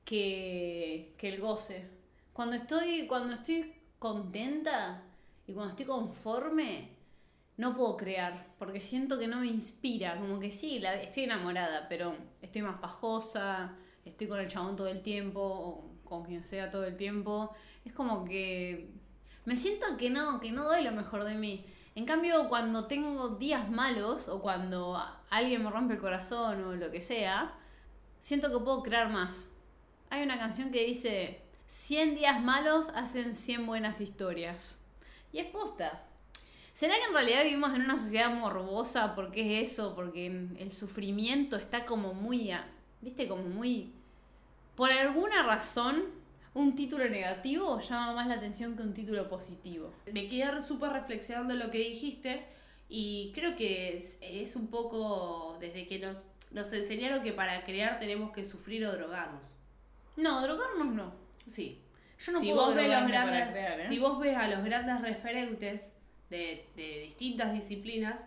que, 0.05 1.13
que 1.17 1.29
el 1.29 1.41
goce. 1.41 1.87
Cuando 2.33 2.55
estoy, 2.55 3.07
cuando 3.07 3.33
estoy 3.35 3.73
contenta 3.99 5.03
y 5.47 5.53
cuando 5.53 5.71
estoy 5.71 5.85
conforme, 5.85 6.89
no 7.57 7.75
puedo 7.75 7.97
crear, 7.97 8.47
porque 8.57 8.79
siento 8.79 9.19
que 9.19 9.27
no 9.27 9.39
me 9.39 9.47
inspira. 9.47 10.19
Como 10.19 10.39
que 10.39 10.51
sí, 10.51 10.79
la- 10.79 11.01
estoy 11.01 11.23
enamorada, 11.25 11.87
pero 11.89 12.15
estoy 12.41 12.61
más 12.63 12.79
pajosa, 12.79 13.75
estoy 14.05 14.27
con 14.27 14.39
el 14.39 14.47
chabón 14.47 14.75
todo 14.75 14.87
el 14.87 15.01
tiempo, 15.01 15.41
o 15.41 15.91
con 16.03 16.25
quien 16.25 16.45
sea 16.45 16.71
todo 16.71 16.85
el 16.85 16.97
tiempo. 16.97 17.51
Es 17.85 17.93
como 17.93 18.25
que 18.25 18.89
me 19.45 19.57
siento 19.57 19.97
que 19.97 20.09
no, 20.09 20.39
que 20.39 20.51
no 20.51 20.63
doy 20.63 20.83
lo 20.83 20.91
mejor 20.91 21.23
de 21.25 21.35
mí. 21.35 21.65
En 21.95 22.05
cambio, 22.05 22.49
cuando 22.49 22.87
tengo 22.87 23.29
días 23.37 23.69
malos 23.69 24.27
o 24.29 24.41
cuando 24.41 24.99
alguien 25.29 25.63
me 25.63 25.69
rompe 25.69 25.93
el 25.95 26.01
corazón 26.01 26.63
o 26.65 26.73
lo 26.75 26.89
que 26.91 27.01
sea, 27.01 27.53
siento 28.19 28.49
que 28.51 28.63
puedo 28.65 28.83
crear 28.83 29.09
más. 29.11 29.49
Hay 30.13 30.21
una 30.21 30.37
canción 30.37 30.69
que 30.69 30.85
dice, 30.85 31.39
100 31.65 32.13
días 32.13 32.39
malos 32.39 32.89
hacen 32.89 33.33
100 33.33 33.65
buenas 33.65 33.99
historias. 33.99 34.79
Y 35.31 35.39
es 35.39 35.47
posta. 35.47 36.03
¿Será 36.75 36.93
que 36.93 37.05
en 37.05 37.13
realidad 37.13 37.43
vivimos 37.43 37.73
en 37.73 37.81
una 37.81 37.97
sociedad 37.97 38.31
morbosa? 38.31 39.15
porque 39.15 39.63
es 39.63 39.71
eso? 39.71 39.95
Porque 39.95 40.27
el 40.27 40.71
sufrimiento 40.71 41.55
está 41.55 41.85
como 41.87 42.13
muy, 42.13 42.51
viste, 43.01 43.27
como 43.27 43.41
muy... 43.41 43.91
Por 44.75 44.91
alguna 44.91 45.41
razón, 45.47 46.03
un 46.53 46.75
título 46.75 47.09
negativo 47.09 47.81
llama 47.81 48.13
más 48.13 48.27
la 48.27 48.35
atención 48.35 48.77
que 48.77 48.83
un 48.83 48.93
título 48.93 49.27
positivo. 49.27 49.89
Me 50.13 50.27
quedé 50.27 50.61
súper 50.61 50.91
reflexionando 50.91 51.55
lo 51.55 51.71
que 51.71 51.79
dijiste 51.79 52.45
y 52.87 53.31
creo 53.33 53.55
que 53.55 53.97
es, 53.97 54.19
es 54.21 54.55
un 54.55 54.67
poco 54.67 55.57
desde 55.59 55.87
que 55.87 55.97
nos, 55.97 56.21
nos 56.51 56.71
enseñaron 56.71 57.23
que 57.23 57.33
para 57.33 57.63
crear 57.63 57.97
tenemos 57.97 58.31
que 58.31 58.45
sufrir 58.45 58.85
o 58.85 58.91
drogarnos. 58.91 59.62
No, 60.15 60.41
drogarnos 60.41 60.93
no. 60.93 61.13
Sí. 61.47 61.81
Yo 62.19 62.31
no 62.31 62.39
si, 62.39 62.51
puedo 62.51 62.67
los 62.67 62.75
para 62.75 63.07
grandes, 63.07 63.49
crear, 63.49 63.79
¿eh? 63.81 63.87
si 63.89 63.99
vos 63.99 64.19
ves 64.19 64.37
a 64.37 64.47
los 64.47 64.63
grandes 64.63 65.01
referentes 65.01 65.91
de, 66.29 66.69
de 66.75 66.99
distintas 66.99 67.53
disciplinas, 67.53 68.25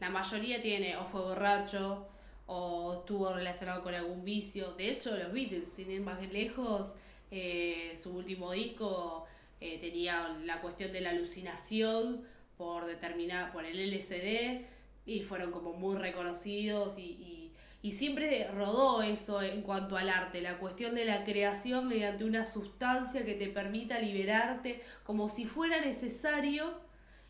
la 0.00 0.10
mayoría 0.10 0.60
tiene 0.60 0.96
o 0.96 1.04
fue 1.04 1.22
borracho 1.22 2.08
o 2.46 2.94
estuvo 3.00 3.32
relacionado 3.32 3.82
con 3.82 3.94
algún 3.94 4.24
vicio. 4.24 4.72
De 4.72 4.90
hecho, 4.90 5.16
los 5.16 5.32
Beatles, 5.32 5.70
sin 5.70 5.90
ir 5.90 6.00
más 6.00 6.20
lejos, 6.32 6.96
eh, 7.30 7.92
su 7.94 8.16
último 8.16 8.52
disco 8.52 9.26
eh, 9.60 9.78
tenía 9.80 10.28
la 10.44 10.60
cuestión 10.60 10.92
de 10.92 11.02
la 11.02 11.10
alucinación 11.10 12.24
por 12.56 12.86
determinada, 12.86 13.52
por 13.52 13.64
el 13.66 13.78
LSD 13.94 14.62
y 15.04 15.20
fueron 15.20 15.52
como 15.52 15.74
muy 15.74 15.96
reconocidos 15.96 16.98
y, 16.98 17.02
y, 17.02 17.37
y 17.80 17.92
siempre 17.92 18.48
rodó 18.48 19.02
eso 19.02 19.40
en 19.40 19.62
cuanto 19.62 19.96
al 19.96 20.08
arte, 20.08 20.40
la 20.40 20.58
cuestión 20.58 20.94
de 20.96 21.04
la 21.04 21.24
creación 21.24 21.86
mediante 21.86 22.24
una 22.24 22.44
sustancia 22.44 23.24
que 23.24 23.34
te 23.34 23.48
permita 23.48 24.00
liberarte, 24.00 24.82
como 25.04 25.28
si 25.28 25.44
fuera 25.46 25.80
necesario 25.80 26.80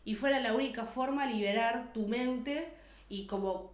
y 0.03 0.15
fuera 0.15 0.39
la 0.39 0.53
única 0.53 0.85
forma 0.85 1.27
liberar 1.27 1.93
tu 1.93 2.07
mente 2.07 2.73
y 3.09 3.27
como 3.27 3.71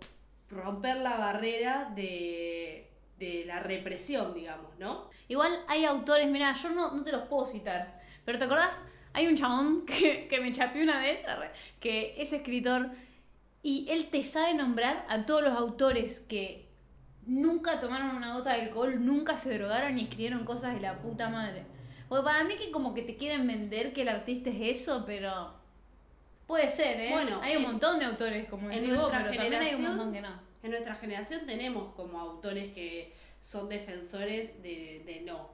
romper 0.50 0.98
la 0.98 1.18
barrera 1.18 1.92
de, 1.96 2.92
de 3.20 3.46
la 3.46 3.62
represión, 3.62 4.34
digamos, 4.34 4.78
¿no? 4.78 5.10
Igual 5.30 5.58
hay 5.68 5.86
autores, 5.86 6.28
mira, 6.28 6.54
yo 6.54 6.70
no, 6.70 6.94
no 6.94 7.04
te 7.04 7.12
los 7.14 7.28
puedo 7.30 7.46
citar, 7.46 8.02
pero 8.26 8.38
¿te 8.38 8.46
acordás? 8.46 8.82
Hay 9.14 9.28
un 9.28 9.38
chabón 9.38 9.86
que, 9.86 10.28
que 10.28 10.42
me 10.42 10.52
chapeó 10.52 10.84
una 10.84 11.00
vez, 11.00 11.24
que 11.80 12.16
es 12.18 12.34
escritor, 12.34 12.90
y 13.64 13.88
él 13.90 14.10
te 14.12 14.24
sabe 14.24 14.54
nombrar 14.54 15.06
a 15.10 15.26
todos 15.26 15.42
los 15.42 15.54
autores 15.58 16.20
que 16.20 16.65
nunca 17.26 17.80
tomaron 17.80 18.16
una 18.16 18.34
gota 18.36 18.54
de 18.54 18.62
alcohol, 18.64 19.04
nunca 19.04 19.38
se 19.38 19.58
drogaron 19.58 19.98
y 19.98 20.04
escribieron 20.04 20.46
cosas 20.46 20.74
de 20.76 20.82
la 20.82 21.00
puta 21.00 21.30
madre. 21.30 21.64
Porque 22.08 22.24
para 22.24 22.44
mí 22.44 22.56
que 22.58 22.72
como 22.72 22.94
que 22.94 23.02
te 23.02 23.18
quieren 23.18 23.48
vender 23.48 23.94
que 23.94 24.04
el 24.04 24.10
artista 24.10 24.50
es 24.52 24.80
eso, 24.82 25.04
pero 25.06 25.54
puede 26.46 26.70
ser, 26.70 27.00
¿eh? 27.00 27.10
Bueno, 27.12 27.40
hay 27.42 27.56
un 27.56 27.64
en- 27.64 27.72
montón 27.72 27.98
de 28.00 28.06
autores, 28.06 28.48
como 28.50 28.70
en 28.70 28.76
decís 28.76 28.90
vos, 28.90 28.98
nuestra 28.98 29.18
pero 29.24 29.32
también 29.36 29.54
hay 29.54 29.60
un 29.60 29.66
generación- 29.78 29.98
montón 29.98 30.14
que 30.14 30.22
no. 30.22 30.40
En 30.64 30.70
nuestra 30.72 30.96
generación 30.96 31.46
tenemos 31.46 31.94
como 31.96 32.20
autores 32.20 32.74
que 32.74 33.14
son 33.42 33.70
defensores 33.70 34.62
de, 34.64 35.04
de 35.06 35.22
no, 35.22 35.50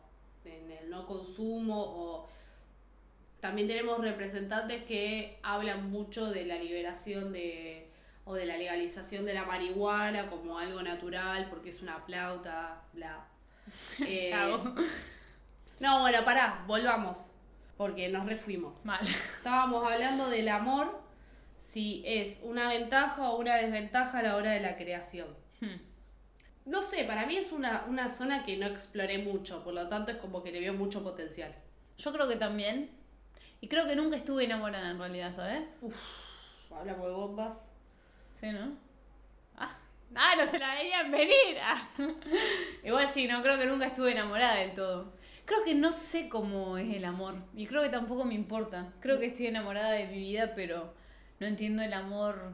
en 0.46 0.72
el 0.72 0.90
no 0.90 1.06
consumo 1.06 1.82
o 1.82 2.28
también 3.40 3.68
tenemos 3.68 4.00
representantes 4.00 4.84
que 4.84 5.38
hablan 5.44 5.90
mucho 5.90 6.30
de 6.32 6.46
la 6.46 6.56
liberación 6.56 7.32
de 7.34 7.90
o 8.25 8.34
de 8.36 8.46
la 8.46 8.58
legalización 8.58 9.25
de 9.25 9.34
la 9.34 9.46
marihuana 9.46 10.30
como 10.30 10.58
algo 10.58 10.82
natural 10.82 11.48
porque 11.50 11.70
es 11.70 11.82
una 11.82 12.06
plauta, 12.06 12.82
bla. 12.94 13.28
Eh, 14.06 14.34
no, 15.80 16.01
bueno, 16.01 16.25
pará, 16.25 16.63
volvamos, 16.68 17.32
porque 17.78 18.10
nos 18.10 18.25
refuimos. 18.25 18.84
Mal. 18.86 19.01
Estábamos 19.38 19.90
hablando 19.90 20.30
del 20.30 20.50
amor, 20.50 21.01
si 21.58 22.04
es 22.06 22.40
una 22.44 22.70
ventaja 22.70 23.30
o 23.30 23.40
una 23.40 23.56
desventaja 23.56 24.20
a 24.20 24.24
la 24.24 24.36
hora 24.36 24.51
de 24.51 24.60
la 24.60 24.75
creación. 24.75 25.28
Hmm. 25.60 25.80
No 26.66 26.84
sé, 26.84 27.04
para 27.06 27.25
mí 27.25 27.38
es 27.38 27.51
una, 27.51 27.86
una 27.88 28.10
zona 28.10 28.44
que 28.44 28.58
no 28.58 28.68
exploré 28.68 29.20
mucho, 29.20 29.63
por 29.63 29.74
lo 29.74 29.88
tanto 29.90 30.12
es 30.12 30.18
como 30.18 30.44
que 30.44 30.51
le 30.51 30.60
veo 30.60 30.74
mucho 30.74 31.04
potencial. 31.04 31.56
Yo 31.98 32.13
creo 32.13 32.28
que 32.28 32.36
también. 32.36 32.92
Y 33.62 33.68
creo 33.68 33.86
que 33.86 33.96
nunca 33.96 34.18
estuve 34.18 34.46
enamorada 34.46 34.90
en 34.90 35.00
realidad, 35.00 35.34
¿sabes? 35.34 35.80
Hablamos 36.72 37.08
de 37.08 37.13
bombas. 37.13 37.71
Sí, 38.42 38.48
¿no? 38.52 38.76
Ah, 39.58 39.78
ah, 40.16 40.36
no 40.38 40.48
se 40.48 40.60
la 40.60 40.76
veían 40.76 41.12
venir. 41.12 41.58
Ah. 41.62 41.88
Igual 42.84 43.08
sí, 43.08 43.28
no 43.28 43.42
creo 43.44 43.58
que 43.60 43.66
nunca 43.68 43.88
estuve 43.88 44.12
enamorada 44.12 44.56
del 44.56 44.74
todo. 44.74 45.14
Creo 45.46 45.64
que 45.64 45.76
no 45.76 45.92
sé 45.92 46.30
cómo 46.30 46.78
es 46.78 46.94
el 46.96 47.06
amor. 47.06 47.36
Y 47.56 47.68
creo 47.68 47.82
que 47.84 47.90
tampoco 47.90 48.26
me 48.26 48.34
importa. 48.34 48.92
Creo 49.00 49.20
que 49.20 49.28
estoy 49.28 49.48
enamorada 49.48 49.92
de 49.92 50.08
mi 50.08 50.18
vida, 50.20 50.54
pero 50.56 50.94
no 51.40 51.48
entiendo 51.48 51.84
el 51.84 51.94
amor. 51.94 52.54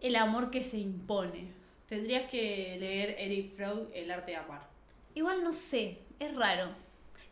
El 0.00 0.16
amor 0.16 0.50
que 0.50 0.64
se 0.64 0.78
impone. 0.78 1.48
Tendrías 1.88 2.28
que 2.30 2.76
leer 2.80 3.16
Eric 3.18 3.54
Fromm, 3.54 3.88
El 3.94 4.10
arte 4.10 4.32
de 4.32 4.38
amar. 4.38 4.66
Igual 5.14 5.44
no 5.44 5.52
sé, 5.52 6.00
es 6.18 6.34
raro. 6.34 6.70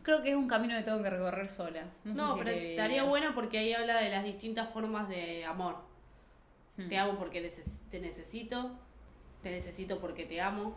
Creo 0.02 0.22
que 0.22 0.30
es 0.30 0.36
un 0.36 0.48
camino 0.48 0.76
que 0.76 0.82
tengo 0.84 1.02
que 1.02 1.10
recorrer 1.10 1.48
sola. 1.48 1.84
No, 2.04 2.14
sé 2.14 2.20
No, 2.20 2.34
si 2.34 2.38
pero 2.44 2.50
estaría 2.50 3.02
bueno 3.04 3.34
porque 3.34 3.58
ahí 3.58 3.72
habla 3.72 4.00
de 4.00 4.10
las 4.10 4.24
distintas 4.24 4.70
formas 4.70 5.08
de 5.08 5.44
amor. 5.44 5.89
Hmm. 6.84 6.88
Te 6.88 6.98
amo 6.98 7.18
porque 7.18 7.42
neces- 7.42 7.78
te 7.90 8.00
necesito. 8.00 8.78
Te 9.42 9.50
necesito 9.50 9.98
porque 10.00 10.24
te 10.24 10.40
amo. 10.40 10.74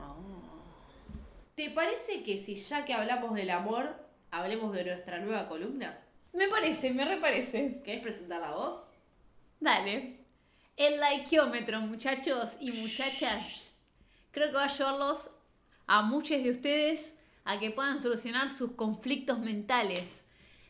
Oh. 0.00 0.56
¿Te 1.54 1.70
parece 1.70 2.22
que 2.22 2.38
si 2.38 2.54
ya 2.54 2.84
que 2.84 2.92
hablamos 2.92 3.34
del 3.34 3.50
amor, 3.50 3.96
hablemos 4.30 4.72
de 4.74 4.84
nuestra 4.84 5.18
nueva 5.20 5.48
columna? 5.48 5.98
Me 6.32 6.48
parece, 6.48 6.92
me 6.92 7.04
reparece. 7.06 7.80
¿Querés 7.82 8.02
presentar 8.02 8.40
la 8.42 8.50
voz? 8.50 8.84
Dale. 9.58 10.18
El 10.76 11.00
likeómetro, 11.00 11.80
muchachos 11.80 12.58
y 12.60 12.72
muchachas. 12.72 13.72
Creo 14.32 14.48
que 14.48 14.56
va 14.56 14.64
a 14.64 14.66
ayudarlos 14.66 15.30
a 15.86 16.02
muchos 16.02 16.42
de 16.42 16.50
ustedes 16.50 17.16
a 17.44 17.58
que 17.58 17.70
puedan 17.70 17.98
solucionar 18.02 18.50
sus 18.50 18.72
conflictos 18.72 19.38
mentales. 19.38 20.26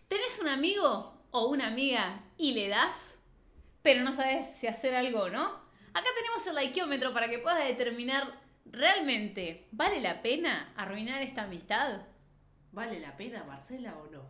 ¿Tenés 0.07 0.39
un 0.41 0.47
amigo 0.47 1.15
o 1.33 1.49
una 1.49 1.67
amiga 1.67 2.23
y 2.39 2.53
le 2.53 2.69
das, 2.69 3.16
pero 3.87 4.03
no 4.03 4.13
sabes 4.13 4.47
si 4.47 4.67
hacer 4.67 4.97
algo 4.97 5.21
o 5.21 5.31
no? 5.31 5.45
Acá 5.45 6.09
tenemos 6.19 6.45
el 6.49 6.57
likeómetro 6.57 7.15
para 7.15 7.31
que 7.31 7.39
puedas 7.39 7.65
determinar 7.65 8.37
realmente, 8.65 9.69
¿vale 9.71 10.01
la 10.01 10.23
pena 10.23 10.73
arruinar 10.77 11.23
esta 11.23 11.45
amistad? 11.45 12.01
¿Vale 12.73 12.99
la 12.99 13.17
pena, 13.17 13.45
Marcela, 13.45 13.97
o 13.97 14.11
no? 14.11 14.29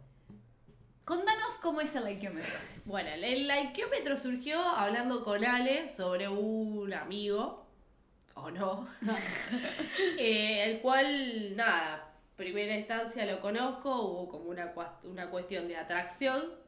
Contanos 1.06 1.54
cómo 1.62 1.80
es 1.80 1.96
el 1.96 2.04
likeómetro. 2.04 2.52
Bueno, 2.84 3.08
el 3.08 3.48
likeómetro 3.48 4.18
surgió 4.18 4.60
hablando 4.60 5.24
con 5.24 5.42
Ale 5.42 5.88
sobre 5.88 6.28
un 6.28 6.92
amigo, 6.92 7.66
o 8.34 8.50
no, 8.50 8.86
eh, 10.18 10.64
el 10.64 10.80
cual, 10.82 11.56
nada, 11.56 12.12
primera 12.36 12.76
instancia 12.76 13.24
lo 13.24 13.40
conozco, 13.40 14.02
hubo 14.02 14.28
como 14.28 14.50
una, 14.50 14.74
una 15.04 15.30
cuestión 15.30 15.66
de 15.66 15.78
atracción, 15.78 16.65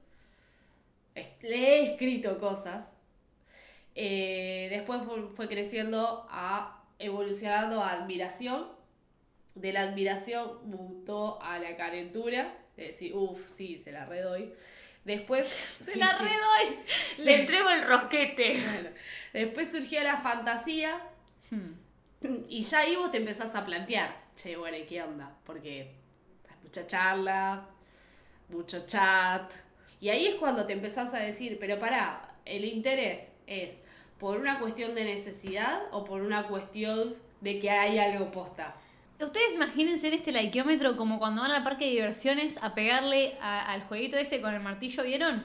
le 1.43 1.57
he 1.57 1.93
escrito 1.93 2.39
cosas, 2.39 2.95
Eh, 3.95 4.69
después 4.71 5.03
fue, 5.05 5.29
fue 5.35 5.49
creciendo 5.49 6.27
a, 6.31 6.85
evolucionando 6.99 7.83
a 7.83 7.93
admiración, 7.93 8.69
de 9.55 9.73
la 9.73 9.83
admiración 9.83 10.69
mutó 10.69 11.41
a 11.43 11.59
la 11.59 11.77
calentura, 11.77 12.57
de 12.77 12.85
decir, 12.89 13.15
uff, 13.15 13.41
sí, 13.51 13.79
se 13.79 13.93
la 13.93 14.07
redoy. 14.07 14.53
Después... 15.05 15.49
Se 15.85 15.93
sí, 15.93 15.99
la 15.99 16.11
sí. 16.11 16.25
redoy. 16.25 16.79
Le 17.19 17.35
entrego 17.43 17.69
el 17.71 17.85
rosquete. 17.87 18.61
Bueno, 18.65 18.91
después 19.33 19.71
surgió 19.71 20.03
la 20.03 20.19
fantasía 20.19 21.01
Hmm. 21.51 21.73
y 22.49 22.63
ya 22.63 22.81
ahí 22.81 22.97
vos 22.97 23.11
te 23.11 23.19
empezás 23.19 23.55
a 23.55 23.65
plantear, 23.65 24.15
che, 24.35 24.57
bueno, 24.57 24.77
¿y 24.77 24.87
qué 24.87 25.03
onda? 25.03 25.37
Porque 25.45 25.95
hay 26.49 26.57
mucha 26.63 26.87
charla, 26.87 27.67
mucho 28.49 28.87
chat. 28.87 29.53
Y 30.01 30.11
ahí 30.11 30.27
es 30.27 30.35
cuando 30.37 30.67
te 30.67 30.73
empezás 30.73 31.13
a 31.15 31.19
decir, 31.19 31.57
pero 31.61 31.79
pará, 31.79 32.35
el 32.45 32.65
interés 32.65 33.35
es 33.47 33.83
por 34.19 34.39
una 34.39 34.59
cuestión 34.61 34.95
de 34.95 35.05
necesidad 35.05 35.83
o 35.93 36.05
por 36.05 36.23
una 36.23 36.47
cuestión 36.49 37.17
de 37.41 37.59
que 37.61 37.71
hay 37.71 37.99
algo 37.99 38.31
posta. 38.31 38.75
Ustedes 39.21 39.55
imagínense 39.57 40.09
en 40.09 40.15
este 40.15 40.31
likeómetro 40.33 40.97
como 40.97 41.19
cuando 41.19 41.43
van 41.43 41.51
al 41.51 41.65
parque 41.65 41.87
de 41.87 41.91
diversiones 41.93 42.63
a 42.63 42.75
pegarle 42.75 43.37
a- 43.41 43.73
al 43.73 43.83
jueguito 43.83 44.17
ese 44.17 44.41
con 44.41 44.55
el 44.55 44.61
martillo, 44.61 45.03
¿vieron? 45.03 45.45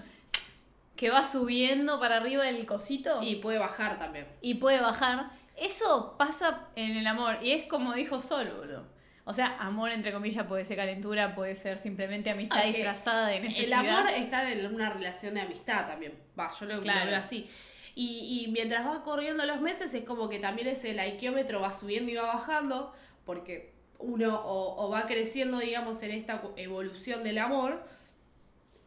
Que 0.96 1.10
va 1.10 1.26
subiendo 1.26 2.00
para 2.00 2.18
arriba 2.18 2.44
del 2.44 2.66
cosito 2.68 3.22
Y 3.24 3.36
puede 3.38 3.58
bajar 3.58 3.98
también. 3.98 4.28
y 4.42 4.56
puede 4.56 4.80
bajar. 4.80 5.32
Eso 5.58 6.16
pasa 6.18 6.68
en 6.76 6.98
el 6.98 7.08
amor 7.08 7.38
y 7.42 7.52
es 7.52 7.66
como 7.66 7.94
dijo 7.94 8.22
Sol, 8.22 8.52
boludo. 8.58 8.86
O 9.26 9.34
sea, 9.34 9.56
amor 9.60 9.90
entre 9.92 10.12
comillas 10.12 10.46
puede 10.48 10.66
ser 10.66 10.76
calentura, 10.78 11.34
puede 11.34 11.56
ser 11.56 11.80
simplemente 11.80 12.30
amistad 12.30 12.62
que 12.64 12.74
disfrazada 12.74 13.28
de 13.28 13.38
El 13.38 13.44
necesidad. 13.44 13.80
amor 13.80 14.10
está 14.12 14.52
en 14.52 14.74
una 14.76 14.90
relación 14.90 15.34
de 15.36 15.42
amistad 15.42 15.88
también. 15.88 16.14
Va, 16.38 16.52
yo 16.60 16.66
lo, 16.66 16.76
lo 16.76 16.82
Claro. 16.82 17.10
veo 17.10 17.20
así. 17.20 17.48
Y, 17.96 18.44
y 18.46 18.52
mientras 18.52 18.86
va 18.86 19.02
corriendo 19.04 19.46
los 19.46 19.62
meses 19.62 19.94
es 19.94 20.04
como 20.04 20.28
que 20.28 20.40
también 20.40 20.68
ese 20.68 20.94
likeómetro 20.94 21.62
va 21.62 21.72
subiendo 21.72 22.12
y 22.12 22.16
va 22.16 22.24
bajando 22.34 22.94
porque 23.26 23.72
uno 24.00 24.42
o, 24.42 24.86
o 24.86 24.90
va 24.90 25.08
creciendo, 25.08 25.60
digamos, 25.60 26.04
en 26.04 26.12
esta 26.12 26.42
evolución 26.58 27.24
del 27.24 27.38
amor 27.38 27.82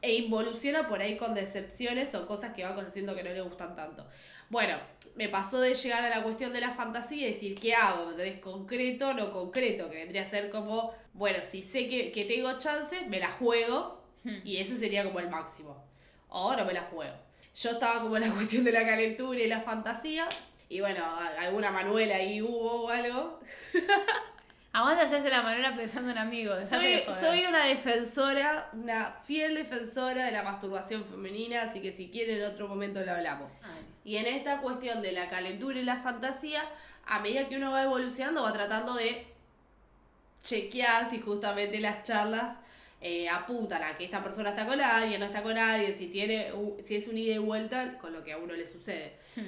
e 0.02 0.16
involuciona 0.16 0.86
por 0.88 1.00
ahí 1.00 1.16
con 1.16 1.34
decepciones 1.34 2.14
o 2.14 2.26
cosas 2.26 2.52
que 2.52 2.64
va 2.64 2.74
conociendo 2.74 3.14
que 3.14 3.22
no 3.22 3.30
le 3.30 3.40
gustan 3.40 3.74
tanto. 3.74 4.06
Bueno, 4.48 4.78
me 5.16 5.28
pasó 5.28 5.60
de 5.60 5.74
llegar 5.74 6.04
a 6.04 6.08
la 6.08 6.22
cuestión 6.22 6.52
de 6.52 6.60
la 6.60 6.72
fantasía 6.72 7.22
y 7.24 7.32
decir, 7.32 7.58
¿qué 7.58 7.74
hago? 7.74 8.12
¿Es 8.12 8.40
concreto 8.40 9.08
o 9.08 9.14
no 9.14 9.32
concreto? 9.32 9.90
Que 9.90 9.96
vendría 9.96 10.22
a 10.22 10.26
ser 10.26 10.50
como, 10.50 10.92
bueno, 11.14 11.38
si 11.42 11.62
sé 11.62 11.88
que, 11.88 12.12
que 12.12 12.24
tengo 12.24 12.56
chance, 12.58 13.06
me 13.08 13.18
la 13.18 13.30
juego 13.30 13.96
Hmm. 14.26 14.40
y 14.44 14.56
ese 14.56 14.76
sería 14.76 15.04
como 15.04 15.20
el 15.20 15.30
máximo. 15.30 15.76
O 16.28 16.54
no 16.56 16.64
me 16.64 16.72
la 16.72 16.82
juego. 16.82 17.14
Yo 17.54 17.70
estaba 17.70 18.02
como 18.02 18.16
en 18.16 18.22
la 18.28 18.30
cuestión 18.34 18.64
de 18.64 18.72
la 18.72 18.84
calentura 18.84 19.38
y 19.38 19.46
la 19.46 19.60
fantasía. 19.60 20.28
Y 20.68 20.80
bueno, 20.80 21.04
alguna 21.38 21.70
Manuela 21.70 22.16
ahí 22.16 22.42
hubo 22.42 22.86
o 22.86 22.88
algo. 22.88 23.38
Aguanta 24.76 25.04
hacerse 25.04 25.30
la 25.30 25.40
manera 25.40 25.74
pensando 25.74 26.10
en 26.10 26.18
amigos. 26.18 26.62
Soy, 26.66 27.02
soy 27.18 27.46
una 27.46 27.64
defensora, 27.64 28.68
una 28.74 29.10
fiel 29.24 29.54
defensora 29.54 30.26
de 30.26 30.32
la 30.32 30.42
masturbación 30.42 31.06
femenina, 31.06 31.62
así 31.62 31.80
que 31.80 31.92
si 31.92 32.10
quieren 32.10 32.42
en 32.42 32.44
otro 32.44 32.68
momento 32.68 33.00
lo 33.00 33.12
hablamos. 33.12 33.60
Ay. 33.64 33.86
Y 34.04 34.16
en 34.18 34.26
esta 34.26 34.60
cuestión 34.60 35.00
de 35.00 35.12
la 35.12 35.30
calentura 35.30 35.78
y 35.78 35.82
la 35.82 35.96
fantasía, 35.96 36.62
a 37.06 37.20
medida 37.20 37.48
que 37.48 37.56
uno 37.56 37.70
va 37.70 37.84
evolucionando, 37.84 38.42
va 38.42 38.52
tratando 38.52 38.92
de 38.96 39.26
chequear 40.42 41.06
si 41.06 41.22
justamente 41.22 41.80
las 41.80 42.02
charlas 42.02 42.58
eh, 43.00 43.30
apuntan 43.30 43.82
a 43.82 43.96
que 43.96 44.04
esta 44.04 44.22
persona 44.22 44.50
está 44.50 44.66
con 44.66 44.78
alguien, 44.78 45.20
no 45.20 45.24
está 45.24 45.42
con 45.42 45.56
alguien, 45.56 45.94
si, 45.94 46.08
tiene, 46.08 46.52
si 46.82 46.96
es 46.96 47.08
un 47.08 47.16
ida 47.16 47.36
y 47.36 47.38
vuelta 47.38 47.96
con 47.96 48.12
lo 48.12 48.22
que 48.22 48.34
a 48.34 48.36
uno 48.36 48.52
le 48.52 48.66
sucede. 48.66 49.14
Hmm. 49.36 49.40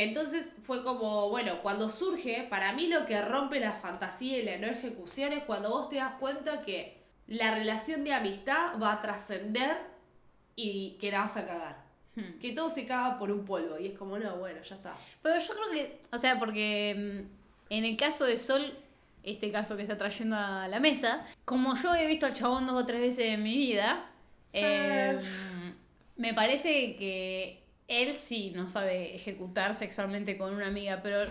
Entonces 0.00 0.48
fue 0.62 0.84
como, 0.84 1.28
bueno, 1.28 1.60
cuando 1.60 1.88
surge, 1.88 2.46
para 2.48 2.72
mí 2.72 2.86
lo 2.86 3.04
que 3.04 3.20
rompe 3.20 3.58
la 3.58 3.72
fantasía 3.72 4.38
y 4.38 4.44
la 4.44 4.56
no 4.56 4.68
ejecución 4.68 5.32
es 5.32 5.42
cuando 5.42 5.70
vos 5.70 5.88
te 5.88 5.96
das 5.96 6.14
cuenta 6.20 6.62
que 6.62 6.98
la 7.26 7.52
relación 7.52 8.04
de 8.04 8.12
amistad 8.12 8.78
va 8.80 8.92
a 8.92 9.02
trascender 9.02 9.76
y 10.54 10.96
que 11.00 11.10
la 11.10 11.22
vas 11.22 11.36
a 11.36 11.46
cagar. 11.48 11.84
Hmm. 12.14 12.38
Que 12.40 12.52
todo 12.52 12.70
se 12.70 12.86
caga 12.86 13.18
por 13.18 13.32
un 13.32 13.44
polvo. 13.44 13.76
Y 13.76 13.88
es 13.88 13.98
como, 13.98 14.16
no, 14.20 14.36
bueno, 14.36 14.62
ya 14.62 14.76
está. 14.76 14.94
Pero 15.20 15.36
yo 15.36 15.52
creo 15.52 15.70
que, 15.72 16.00
o 16.12 16.18
sea, 16.18 16.38
porque 16.38 16.94
mm, 16.96 17.72
en 17.74 17.84
el 17.84 17.96
caso 17.96 18.24
de 18.24 18.38
Sol, 18.38 18.72
este 19.24 19.50
caso 19.50 19.76
que 19.76 19.82
está 19.82 19.98
trayendo 19.98 20.36
a 20.36 20.68
la 20.68 20.78
mesa, 20.78 21.26
como 21.44 21.74
yo 21.74 21.92
he 21.96 22.06
visto 22.06 22.24
al 22.26 22.34
chabón 22.34 22.68
dos 22.68 22.80
o 22.80 22.86
tres 22.86 23.00
veces 23.00 23.24
en 23.34 23.42
mi 23.42 23.56
vida, 23.56 24.04
Sí. 24.46 24.60
eh, 24.62 25.18
me 26.16 26.34
parece 26.34 26.94
que 26.96 27.62
él 27.88 28.14
sí 28.14 28.52
no 28.54 28.70
sabe 28.70 29.14
ejecutar 29.16 29.74
sexualmente 29.74 30.36
con 30.38 30.54
una 30.54 30.66
amiga, 30.68 31.00
pero 31.02 31.24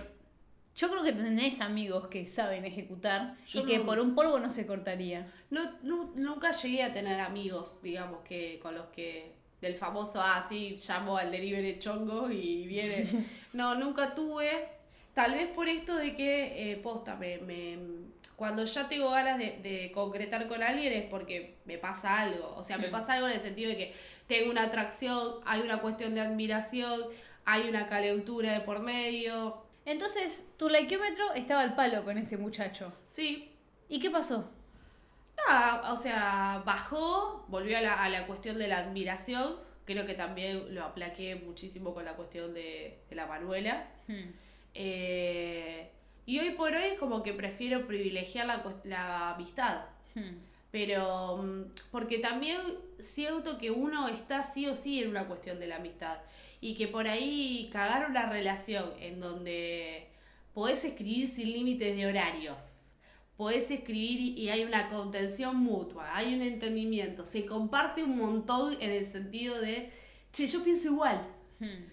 yo 0.76 0.89
creo 0.91 1.04
que 1.04 1.13
tenés 1.13 1.62
amigos 1.62 2.08
que 2.08 2.26
saben 2.26 2.65
ejecutar 2.65 3.36
Yo 3.48 3.62
y 3.62 3.65
que 3.65 3.78
no. 3.80 3.86
por 3.86 4.00
un 4.00 4.13
polvo 4.13 4.39
no 4.39 4.50
se 4.52 4.67
cortaría. 4.67 5.26
No, 5.50 5.72
nu- 5.84 6.12
nunca 6.15 6.52
llegué 6.52 6.84
a 6.84 6.93
tener 6.93 7.20
amigos, 7.20 7.82
digamos, 7.82 8.20
que 8.26 8.60
con 8.62 8.76
los 8.76 8.88
que 8.88 9.32
del 9.62 9.76
famoso, 9.76 10.22
ah, 10.22 10.46
sí, 10.48 10.78
llamo 10.88 11.17
al 11.17 11.32
delivery 11.32 11.80
chongo 11.80 12.30
y 12.30 12.67
viene. 12.67 13.08
No, 13.54 13.74
nunca 13.76 14.13
tuve. 14.13 14.67
Tal 15.15 15.32
vez 15.34 15.48
por 15.48 15.67
esto 15.67 15.96
de 15.96 16.15
que, 16.15 16.72
eh, 16.74 16.76
posta, 16.78 17.15
me, 17.15 17.39
me- 17.39 17.80
cuando 18.36 18.63
ya 18.65 18.88
tengo 18.88 19.10
ganas 19.10 19.39
de, 19.39 19.58
de 19.63 19.91
concretar 19.91 20.48
con 20.48 20.62
alguien 20.62 20.93
es 20.93 21.06
porque 21.10 21.56
me 21.65 21.80
pasa 21.80 22.20
algo. 22.20 22.54
O 22.56 22.62
sea, 22.62 22.78
me 22.78 22.89
Mm. 22.89 22.91
pasa 22.91 23.13
algo 23.13 23.26
en 23.28 23.34
el 23.34 23.39
sentido 23.39 23.70
de 23.72 23.78
que 23.78 23.93
tengo 24.27 24.51
una 24.51 24.63
atracción, 24.63 25.35
hay 25.45 25.61
una 25.61 25.81
cuestión 25.81 26.13
de 26.13 26.21
admiración, 26.21 27.03
hay 27.45 27.69
una 27.69 27.87
calentura 27.87 28.53
de 28.53 28.61
por 28.61 28.79
medio. 28.79 29.63
Entonces, 29.85 30.51
tu 30.57 30.69
likeómetro 30.69 31.33
estaba 31.33 31.61
al 31.61 31.75
palo 31.75 32.03
con 32.03 32.17
este 32.17 32.37
muchacho. 32.37 32.91
Sí, 33.07 33.53
¿Y 33.89 33.99
qué 33.99 34.09
pasó? 34.09 34.51
Nada, 35.47 35.93
o 35.93 35.97
sea, 35.97 36.61
bajó, 36.65 37.45
volvió 37.47 37.77
a 37.77 37.81
la, 37.81 38.03
a 38.03 38.09
la 38.09 38.25
cuestión 38.27 38.57
de 38.57 38.67
la 38.67 38.79
admiración. 38.79 39.55
Creo 39.85 40.05
que 40.05 40.13
también 40.13 40.73
lo 40.75 40.83
aplaqué 40.83 41.35
muchísimo 41.35 41.93
con 41.93 42.03
la 42.03 42.13
cuestión 42.13 42.53
de, 42.53 42.99
de 43.09 43.15
la 43.15 43.27
Manuela. 43.27 43.87
Hmm. 44.07 44.31
Eh, 44.73 45.89
y 46.25 46.39
hoy 46.39 46.51
por 46.51 46.73
hoy 46.73 46.95
como 46.99 47.23
que 47.23 47.33
prefiero 47.33 47.87
privilegiar 47.87 48.45
la, 48.47 48.63
la 48.83 49.29
amistad. 49.35 49.85
Hmm. 50.15 50.35
Pero, 50.77 51.37
mm, 51.37 51.61
porque 51.91 52.19
también 52.19 52.59
siento 52.99 53.57
que 53.57 53.71
uno 53.71 54.07
está 54.09 54.43
sí 54.43 54.67
o 54.67 54.75
sí 54.75 55.01
en 55.01 55.09
una 55.09 55.27
cuestión 55.27 55.59
de 55.59 55.65
la 55.67 55.77
amistad. 55.77 56.17
Y 56.61 56.75
que 56.75 56.87
por 56.87 57.07
ahí 57.07 57.67
cagar 57.71 58.07
una 58.11 58.29
relación 58.29 58.91
en 58.99 59.19
donde 59.19 60.07
podés 60.53 60.83
escribir 60.85 61.27
sin 61.27 61.51
límites 61.51 61.95
de 61.97 62.05
horarios. 62.05 62.73
podés 63.37 63.69
escribir 63.69 64.19
y- 64.19 64.33
y 64.41 64.49
hay 64.49 64.63
una 64.63 64.89
contención 64.89 65.57
mutua, 65.57 66.15
hay 66.17 66.33
un 66.33 66.41
entendimiento, 66.41 67.23
se 67.23 67.45
comparte 67.45 68.03
un 68.03 68.17
montón 68.17 68.75
en 68.81 68.89
el 68.89 69.05
sentido 69.05 69.61
de, 69.61 69.91
che, 70.33 70.47
yo 70.47 70.63
pienso 70.63 70.87
igual. 70.87 71.19
Hmm. 71.59 71.83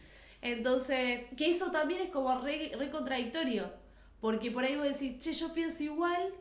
Entonces, 0.40 1.22
que 1.36 1.50
eso 1.50 1.70
también 1.70 2.00
es 2.02 2.10
como 2.10 2.38
re, 2.40 2.72
re 2.78 2.90
contradictorio, 2.90 3.70
porque 4.22 4.50
por 4.50 4.64
ahí 4.64 4.76
vos 4.76 4.86
decís, 4.88 5.18
che, 5.22 5.32
yo 5.34 5.52
pienso 5.52 5.82
igual, 5.82 6.32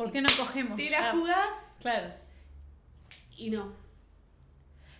¿Por 0.00 0.10
qué 0.12 0.22
no 0.22 0.28
cogemos? 0.38 0.78
te 0.78 0.88
la 0.88 1.10
Ah, 1.10 1.12
jugás 1.12 1.76
Claro. 1.78 2.08
y 3.36 3.50
no. 3.50 3.74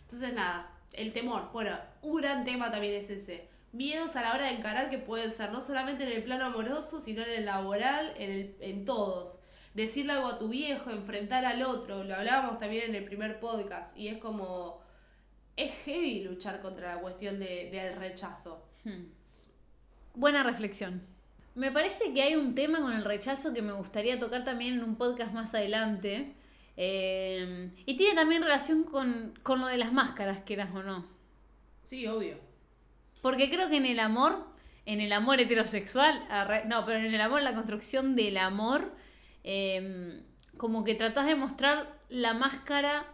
Entonces, 0.02 0.34
nada, 0.34 0.70
el 0.92 1.14
temor. 1.14 1.50
Bueno, 1.54 1.78
un 2.02 2.16
gran 2.20 2.44
tema 2.44 2.70
también 2.70 2.92
es 2.92 3.08
ese. 3.08 3.48
Miedos 3.72 4.14
a 4.16 4.20
la 4.20 4.34
hora 4.34 4.44
de 4.44 4.58
encarar 4.58 4.90
que 4.90 4.98
pueden 4.98 5.30
ser 5.30 5.52
no 5.52 5.62
solamente 5.62 6.02
en 6.04 6.12
el 6.12 6.22
plano 6.22 6.44
amoroso, 6.44 7.00
sino 7.00 7.22
en 7.22 7.30
el 7.30 7.44
laboral, 7.46 8.12
en, 8.18 8.30
el- 8.30 8.56
en 8.60 8.84
todos. 8.84 9.38
Decirle 9.72 10.12
algo 10.12 10.26
a 10.26 10.38
tu 10.38 10.48
viejo, 10.50 10.90
enfrentar 10.90 11.46
al 11.46 11.62
otro, 11.62 12.04
lo 12.04 12.14
hablábamos 12.16 12.58
también 12.58 12.90
en 12.90 12.94
el 12.96 13.04
primer 13.04 13.40
podcast, 13.40 13.96
y 13.96 14.08
es 14.08 14.18
como. 14.18 14.82
Es 15.56 15.72
heavy 15.86 16.24
luchar 16.24 16.60
contra 16.60 16.96
la 16.96 17.00
cuestión 17.00 17.38
de- 17.38 17.70
del 17.70 17.96
rechazo. 17.96 18.66
Hmm. 18.84 19.06
Buena 20.14 20.42
reflexión. 20.42 21.06
Me 21.54 21.72
parece 21.72 22.12
que 22.12 22.22
hay 22.22 22.36
un 22.36 22.54
tema 22.54 22.80
con 22.80 22.92
el 22.92 23.04
rechazo 23.04 23.52
que 23.52 23.62
me 23.62 23.72
gustaría 23.72 24.18
tocar 24.18 24.44
también 24.44 24.74
en 24.74 24.84
un 24.84 24.96
podcast 24.96 25.32
más 25.32 25.54
adelante. 25.54 26.34
Eh, 26.76 27.70
y 27.86 27.96
tiene 27.96 28.14
también 28.14 28.42
relación 28.42 28.84
con, 28.84 29.34
con 29.42 29.60
lo 29.60 29.66
de 29.66 29.76
las 29.76 29.92
máscaras, 29.92 30.38
quieras 30.46 30.70
o 30.74 30.82
no. 30.82 31.06
Sí, 31.82 32.06
obvio. 32.06 32.38
Porque 33.20 33.50
creo 33.50 33.68
que 33.68 33.76
en 33.76 33.86
el 33.86 34.00
amor, 34.00 34.46
en 34.86 35.00
el 35.00 35.12
amor 35.12 35.40
heterosexual, 35.40 36.26
no, 36.66 36.84
pero 36.86 36.98
en 36.98 37.12
el 37.12 37.20
amor, 37.20 37.42
la 37.42 37.52
construcción 37.52 38.16
del 38.16 38.38
amor, 38.38 38.92
eh, 39.44 40.22
como 40.56 40.84
que 40.84 40.94
tratás 40.94 41.26
de 41.26 41.34
mostrar 41.34 41.98
la 42.08 42.32
máscara 42.32 43.04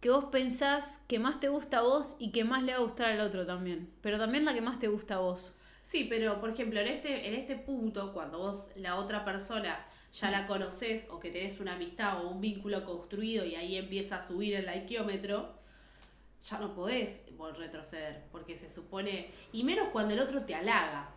que 0.00 0.10
vos 0.10 0.26
pensás 0.26 1.02
que 1.08 1.18
más 1.18 1.40
te 1.40 1.48
gusta 1.48 1.78
a 1.78 1.82
vos 1.82 2.16
y 2.18 2.32
que 2.32 2.44
más 2.44 2.62
le 2.62 2.72
va 2.72 2.78
a 2.78 2.82
gustar 2.82 3.10
al 3.12 3.20
otro 3.20 3.46
también. 3.46 3.90
Pero 4.02 4.18
también 4.18 4.44
la 4.44 4.54
que 4.54 4.60
más 4.60 4.78
te 4.78 4.88
gusta 4.88 5.16
a 5.16 5.18
vos. 5.18 5.58
Sí, 5.86 6.08
pero 6.10 6.40
por 6.40 6.50
ejemplo, 6.50 6.80
en 6.80 6.88
este, 6.88 7.28
en 7.28 7.34
este 7.34 7.54
punto, 7.54 8.12
cuando 8.12 8.38
vos 8.38 8.70
la 8.74 8.96
otra 8.96 9.24
persona 9.24 9.86
ya 10.12 10.32
la 10.32 10.48
conoces 10.48 11.06
o 11.10 11.20
que 11.20 11.30
tenés 11.30 11.60
una 11.60 11.74
amistad 11.74 12.24
o 12.24 12.30
un 12.30 12.40
vínculo 12.40 12.84
construido 12.84 13.44
y 13.44 13.54
ahí 13.54 13.76
empieza 13.76 14.16
a 14.16 14.20
subir 14.20 14.56
el 14.56 14.66
likeómetro, 14.66 15.54
ya 16.42 16.58
no 16.58 16.74
podés 16.74 17.22
retroceder, 17.56 18.24
porque 18.32 18.56
se 18.56 18.68
supone, 18.68 19.30
y 19.52 19.62
menos 19.62 19.90
cuando 19.92 20.14
el 20.14 20.18
otro 20.18 20.44
te 20.44 20.56
halaga. 20.56 21.08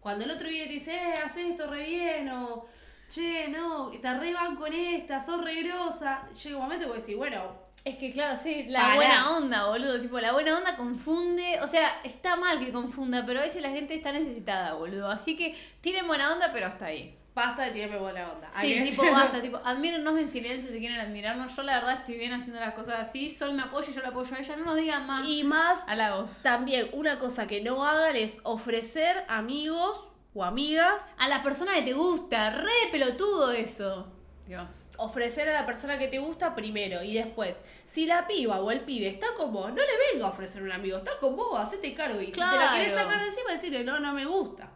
Cuando 0.00 0.24
el 0.24 0.32
otro 0.32 0.48
viene 0.48 0.64
y 0.64 0.68
te 0.68 0.74
dice, 0.74 0.92
eh, 0.92 1.14
haces 1.24 1.50
esto 1.50 1.68
re 1.68 1.86
bien, 1.88 2.28
o 2.28 2.66
che, 3.08 3.46
no, 3.46 3.92
te 3.92 4.18
re 4.18 4.32
van 4.32 4.56
con 4.56 4.72
esta, 4.72 5.20
sos 5.20 5.44
re 5.44 5.62
grosa. 5.62 6.28
Llega 6.32 6.56
un 6.56 6.62
momento 6.64 6.86
que 6.86 6.92
vos 6.92 7.00
decís, 7.00 7.16
bueno, 7.16 7.65
Es 7.86 7.96
que 7.98 8.10
claro, 8.10 8.34
sí, 8.36 8.64
la 8.68 8.80
Pará. 8.80 8.94
buena 8.96 9.30
onda, 9.36 9.66
boludo. 9.68 10.00
Tipo, 10.00 10.18
la 10.18 10.32
buena 10.32 10.56
onda 10.58 10.76
confunde. 10.76 11.60
O 11.62 11.68
sea, 11.68 12.00
está 12.02 12.34
mal 12.34 12.58
que 12.58 12.72
confunda, 12.72 13.24
pero 13.24 13.38
a 13.38 13.44
veces 13.44 13.62
la 13.62 13.70
gente 13.70 13.94
está 13.94 14.10
necesitada, 14.10 14.74
boludo. 14.74 15.08
Así 15.08 15.36
que 15.36 15.56
tienen 15.80 16.06
buena 16.08 16.32
onda, 16.32 16.50
pero 16.52 16.66
hasta 16.66 16.86
ahí. 16.86 17.16
basta 17.32 17.62
de 17.64 17.70
tirarme 17.70 17.98
buena 17.98 18.32
onda. 18.32 18.50
Sí, 18.60 18.80
tipo, 18.82 19.02
basta, 19.12 19.40
tipo, 19.40 19.58
admírennos 19.64 20.18
en 20.18 20.26
silencio 20.26 20.70
si 20.72 20.80
quieren 20.80 20.98
admirarnos. 20.98 21.54
Yo 21.54 21.62
la 21.62 21.74
verdad 21.74 21.98
estoy 21.98 22.16
bien 22.16 22.32
haciendo 22.32 22.58
las 22.60 22.74
cosas 22.74 22.98
así. 22.98 23.30
Sol 23.30 23.52
me 23.52 23.62
apoya 23.62 23.88
y 23.90 23.94
yo 23.94 24.00
la 24.02 24.08
apoyo 24.08 24.34
a 24.34 24.38
ella. 24.40 24.56
No 24.56 24.64
nos 24.64 24.76
digan 24.76 25.06
más 25.06 25.28
Y 25.28 25.44
más 25.44 25.84
halagos. 25.86 26.42
También 26.42 26.88
una 26.92 27.20
cosa 27.20 27.46
que 27.46 27.60
no 27.60 27.84
hagan 27.86 28.16
es 28.16 28.40
ofrecer 28.42 29.24
amigos 29.28 30.00
o 30.34 30.42
amigas, 30.44 31.12
A 31.18 31.28
la 31.28 31.42
persona 31.42 31.72
que 31.74 31.82
te 31.82 31.92
gusta, 31.94 32.50
re 32.50 32.64
de 32.64 32.90
pelotudo 32.90 33.52
eso. 33.52 34.12
Dios. 34.46 34.86
ofrecer 34.98 35.48
a 35.48 35.54
la 35.54 35.66
persona 35.66 35.98
que 35.98 36.08
te 36.08 36.18
gusta 36.18 36.54
primero 36.54 37.02
y 37.02 37.14
después, 37.14 37.62
si 37.84 38.06
la 38.06 38.26
piba 38.26 38.60
o 38.60 38.70
el 38.70 38.82
pibe 38.82 39.08
está 39.08 39.26
con 39.36 39.52
vos, 39.52 39.68
no 39.68 39.82
le 39.82 40.12
venga 40.12 40.26
a 40.26 40.30
ofrecer 40.30 40.62
un 40.62 40.72
amigo, 40.72 40.98
está 40.98 41.18
con 41.18 41.36
vos, 41.36 41.58
hacete 41.58 41.94
cargo 41.94 42.20
y 42.20 42.26
si 42.26 42.32
te 42.32 42.38
la 42.38 42.72
querés 42.74 42.92
sacar 42.92 43.18
de 43.18 43.26
encima, 43.26 43.52
decirle, 43.52 43.84
no, 43.84 44.00
no 44.00 44.12
me 44.12 44.24
gusta. 44.24 44.70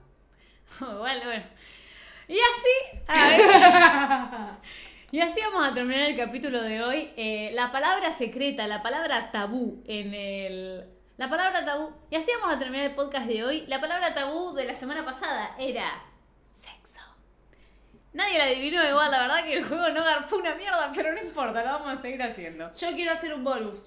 Igual, 0.81 1.21
bueno. 1.25 1.45
Y 2.29 2.39
así. 2.39 3.03
y 5.11 5.21
así 5.21 5.41
vamos 5.41 5.67
a 5.67 5.75
terminar 5.75 6.11
el 6.11 6.17
capítulo 6.17 6.63
de 6.63 6.81
hoy. 6.83 7.11
Eh, 7.17 7.51
la 7.55 7.73
palabra 7.73 8.13
secreta, 8.13 8.69
la 8.69 8.83
palabra 8.83 9.33
tabú 9.33 9.83
en 9.87 10.15
el. 10.15 10.85
La 11.17 11.29
palabra 11.29 11.65
tabú. 11.65 11.93
Y 12.09 12.15
así 12.17 12.31
vamos 12.41 12.57
a 12.57 12.59
terminar 12.59 12.87
el 12.87 12.95
podcast 12.95 13.27
de 13.27 13.45
hoy. 13.45 13.67
La 13.67 13.81
palabra 13.81 14.15
tabú 14.15 14.55
de 14.55 14.65
la 14.65 14.77
semana 14.77 15.05
pasada 15.05 15.57
era. 15.59 16.05
Nadie 18.13 18.39
la 18.39 18.45
adivinó 18.45 18.85
igual, 18.89 19.11
la 19.11 19.21
verdad 19.21 19.45
que 19.45 19.59
el 19.59 19.65
juego 19.65 19.89
no 19.91 20.03
garpó 20.03 20.37
una 20.37 20.55
mierda, 20.55 20.91
pero 20.95 21.13
no 21.13 21.21
importa, 21.23 21.63
lo 21.63 21.71
vamos 21.71 21.99
a 21.99 22.03
seguir 22.03 22.23
haciendo. 22.23 22.73
Yo 22.75 22.89
quiero 22.93 23.13
hacer 23.13 23.33
un 23.35 23.45
bonus. 23.45 23.87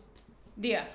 Diga. 0.56 0.88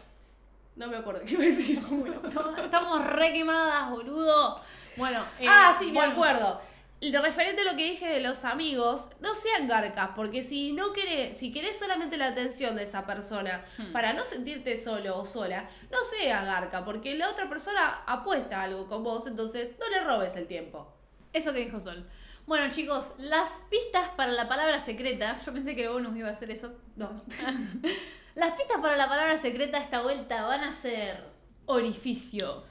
No 0.77 0.87
me 0.87 0.97
acuerdo 0.97 1.23
qué 1.27 1.33
iba 1.33 1.43
a 1.43 1.47
decir. 1.47 1.79
Estamos 2.65 3.05
re 3.07 3.33
quemadas, 3.33 3.91
boludo. 3.91 4.61
Bueno, 4.97 5.25
eh, 5.41 5.47
ah, 5.49 5.75
sí, 5.79 5.91
me 5.91 6.01
acuerdo. 6.01 6.61
Referente 7.01 7.63
a 7.63 7.65
lo 7.65 7.77
que 7.77 7.85
dije 7.85 8.09
de 8.09 8.21
los 8.21 8.45
amigos, 8.45 9.09
no 9.21 9.35
sean 9.35 9.69
garcas, 9.69 10.11
porque 10.17 10.43
si 10.43 10.73
no 10.73 10.93
querés, 10.93 11.37
si 11.37 11.53
querés 11.53 11.79
solamente 11.79 12.17
la 12.17 12.29
atención 12.29 12.75
de 12.77 12.85
esa 12.85 13.07
persona 13.07 13.65
Hmm. 13.77 13.93
para 13.93 14.13
no 14.15 14.25
sentirte 14.25 14.77
solo 14.77 15.17
o 15.17 15.25
sola, 15.25 15.69
no 15.93 15.99
sea 16.05 16.45
garca, 16.45 16.85
porque 16.85 17.15
la 17.17 17.31
otra 17.31 17.49
persona 17.49 18.03
apuesta 18.07 18.63
algo 18.63 18.89
con 18.89 19.05
vos, 19.05 19.27
entonces 19.27 19.77
no 19.79 19.89
le 19.89 20.03
robes 20.03 20.35
el 20.37 20.47
tiempo. 20.49 20.93
Eso 21.33 21.53
que 21.53 21.61
dijo 21.61 21.79
Sol. 21.79 22.09
Bueno, 22.49 22.73
chicos, 22.73 23.13
las 23.19 23.67
pistas 23.71 24.09
para 24.17 24.33
la 24.33 24.49
palabra 24.49 24.81
secreta. 24.81 25.39
Yo 25.45 25.53
pensé 25.53 25.77
que 25.77 25.85
el 25.85 25.91
bonus 25.91 26.17
iba 26.17 26.29
a 26.29 26.33
hacer 26.33 26.51
eso. 26.51 26.73
No. 26.97 27.11
Las 28.35 28.53
pistas 28.53 28.79
para 28.81 28.97
la 28.97 29.07
palabra 29.07 29.37
secreta 29.37 29.77
esta 29.77 30.01
vuelta 30.01 30.47
van 30.47 30.65
a 30.65 30.73
ser 30.73 31.23
orificio, 31.67 32.65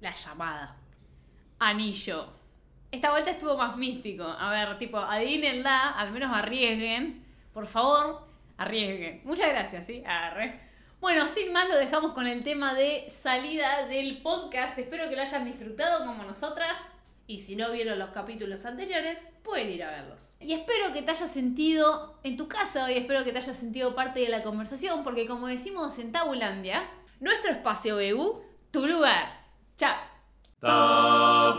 La 0.00 0.14
llamada. 0.14 0.76
anillo. 1.58 2.32
Esta 2.90 3.10
vuelta 3.10 3.32
estuvo 3.32 3.54
más 3.58 3.76
místico. 3.76 4.24
A 4.24 4.48
ver, 4.48 4.78
tipo, 4.78 4.96
adivínenla, 4.96 5.90
al 5.90 6.10
menos 6.12 6.34
arriesguen. 6.34 7.22
Por 7.52 7.66
favor, 7.66 8.26
arriesguen. 8.56 9.20
Muchas 9.24 9.50
gracias, 9.50 9.86
¿sí? 9.86 10.02
Arre. 10.06 10.58
Bueno, 11.00 11.28
sin 11.28 11.52
más 11.52 11.68
lo 11.68 11.76
dejamos 11.76 12.12
con 12.14 12.26
el 12.26 12.42
tema 12.42 12.72
de 12.72 13.10
salida 13.10 13.86
del 13.88 14.22
podcast. 14.22 14.78
Espero 14.78 15.10
que 15.10 15.16
lo 15.16 15.20
hayan 15.20 15.44
disfrutado 15.44 16.06
como 16.06 16.22
nosotras. 16.22 16.94
Y 17.28 17.38
si 17.40 17.54
no 17.54 17.70
vieron 17.70 18.00
los 18.00 18.10
capítulos 18.10 18.64
anteriores, 18.64 19.28
pueden 19.44 19.70
ir 19.70 19.84
a 19.84 19.90
verlos. 19.90 20.34
Y 20.40 20.54
espero 20.54 20.92
que 20.92 21.02
te 21.02 21.12
hayas 21.12 21.30
sentido 21.30 22.18
en 22.24 22.36
tu 22.36 22.48
casa 22.48 22.90
y 22.90 22.96
espero 22.98 23.22
que 23.22 23.30
te 23.30 23.38
hayas 23.38 23.56
sentido 23.56 23.94
parte 23.94 24.18
de 24.18 24.28
la 24.30 24.42
conversación, 24.42 25.04
porque 25.04 25.26
como 25.26 25.46
decimos 25.46 25.96
en 26.00 26.10
Tabulandia, 26.10 26.88
Nuestro 27.20 27.50
espacio 27.50 27.96
BU 27.96 28.42
tu 28.70 28.86
lugar. 28.86 29.26
Chao. 29.76 29.96
Tabula. 30.60 31.58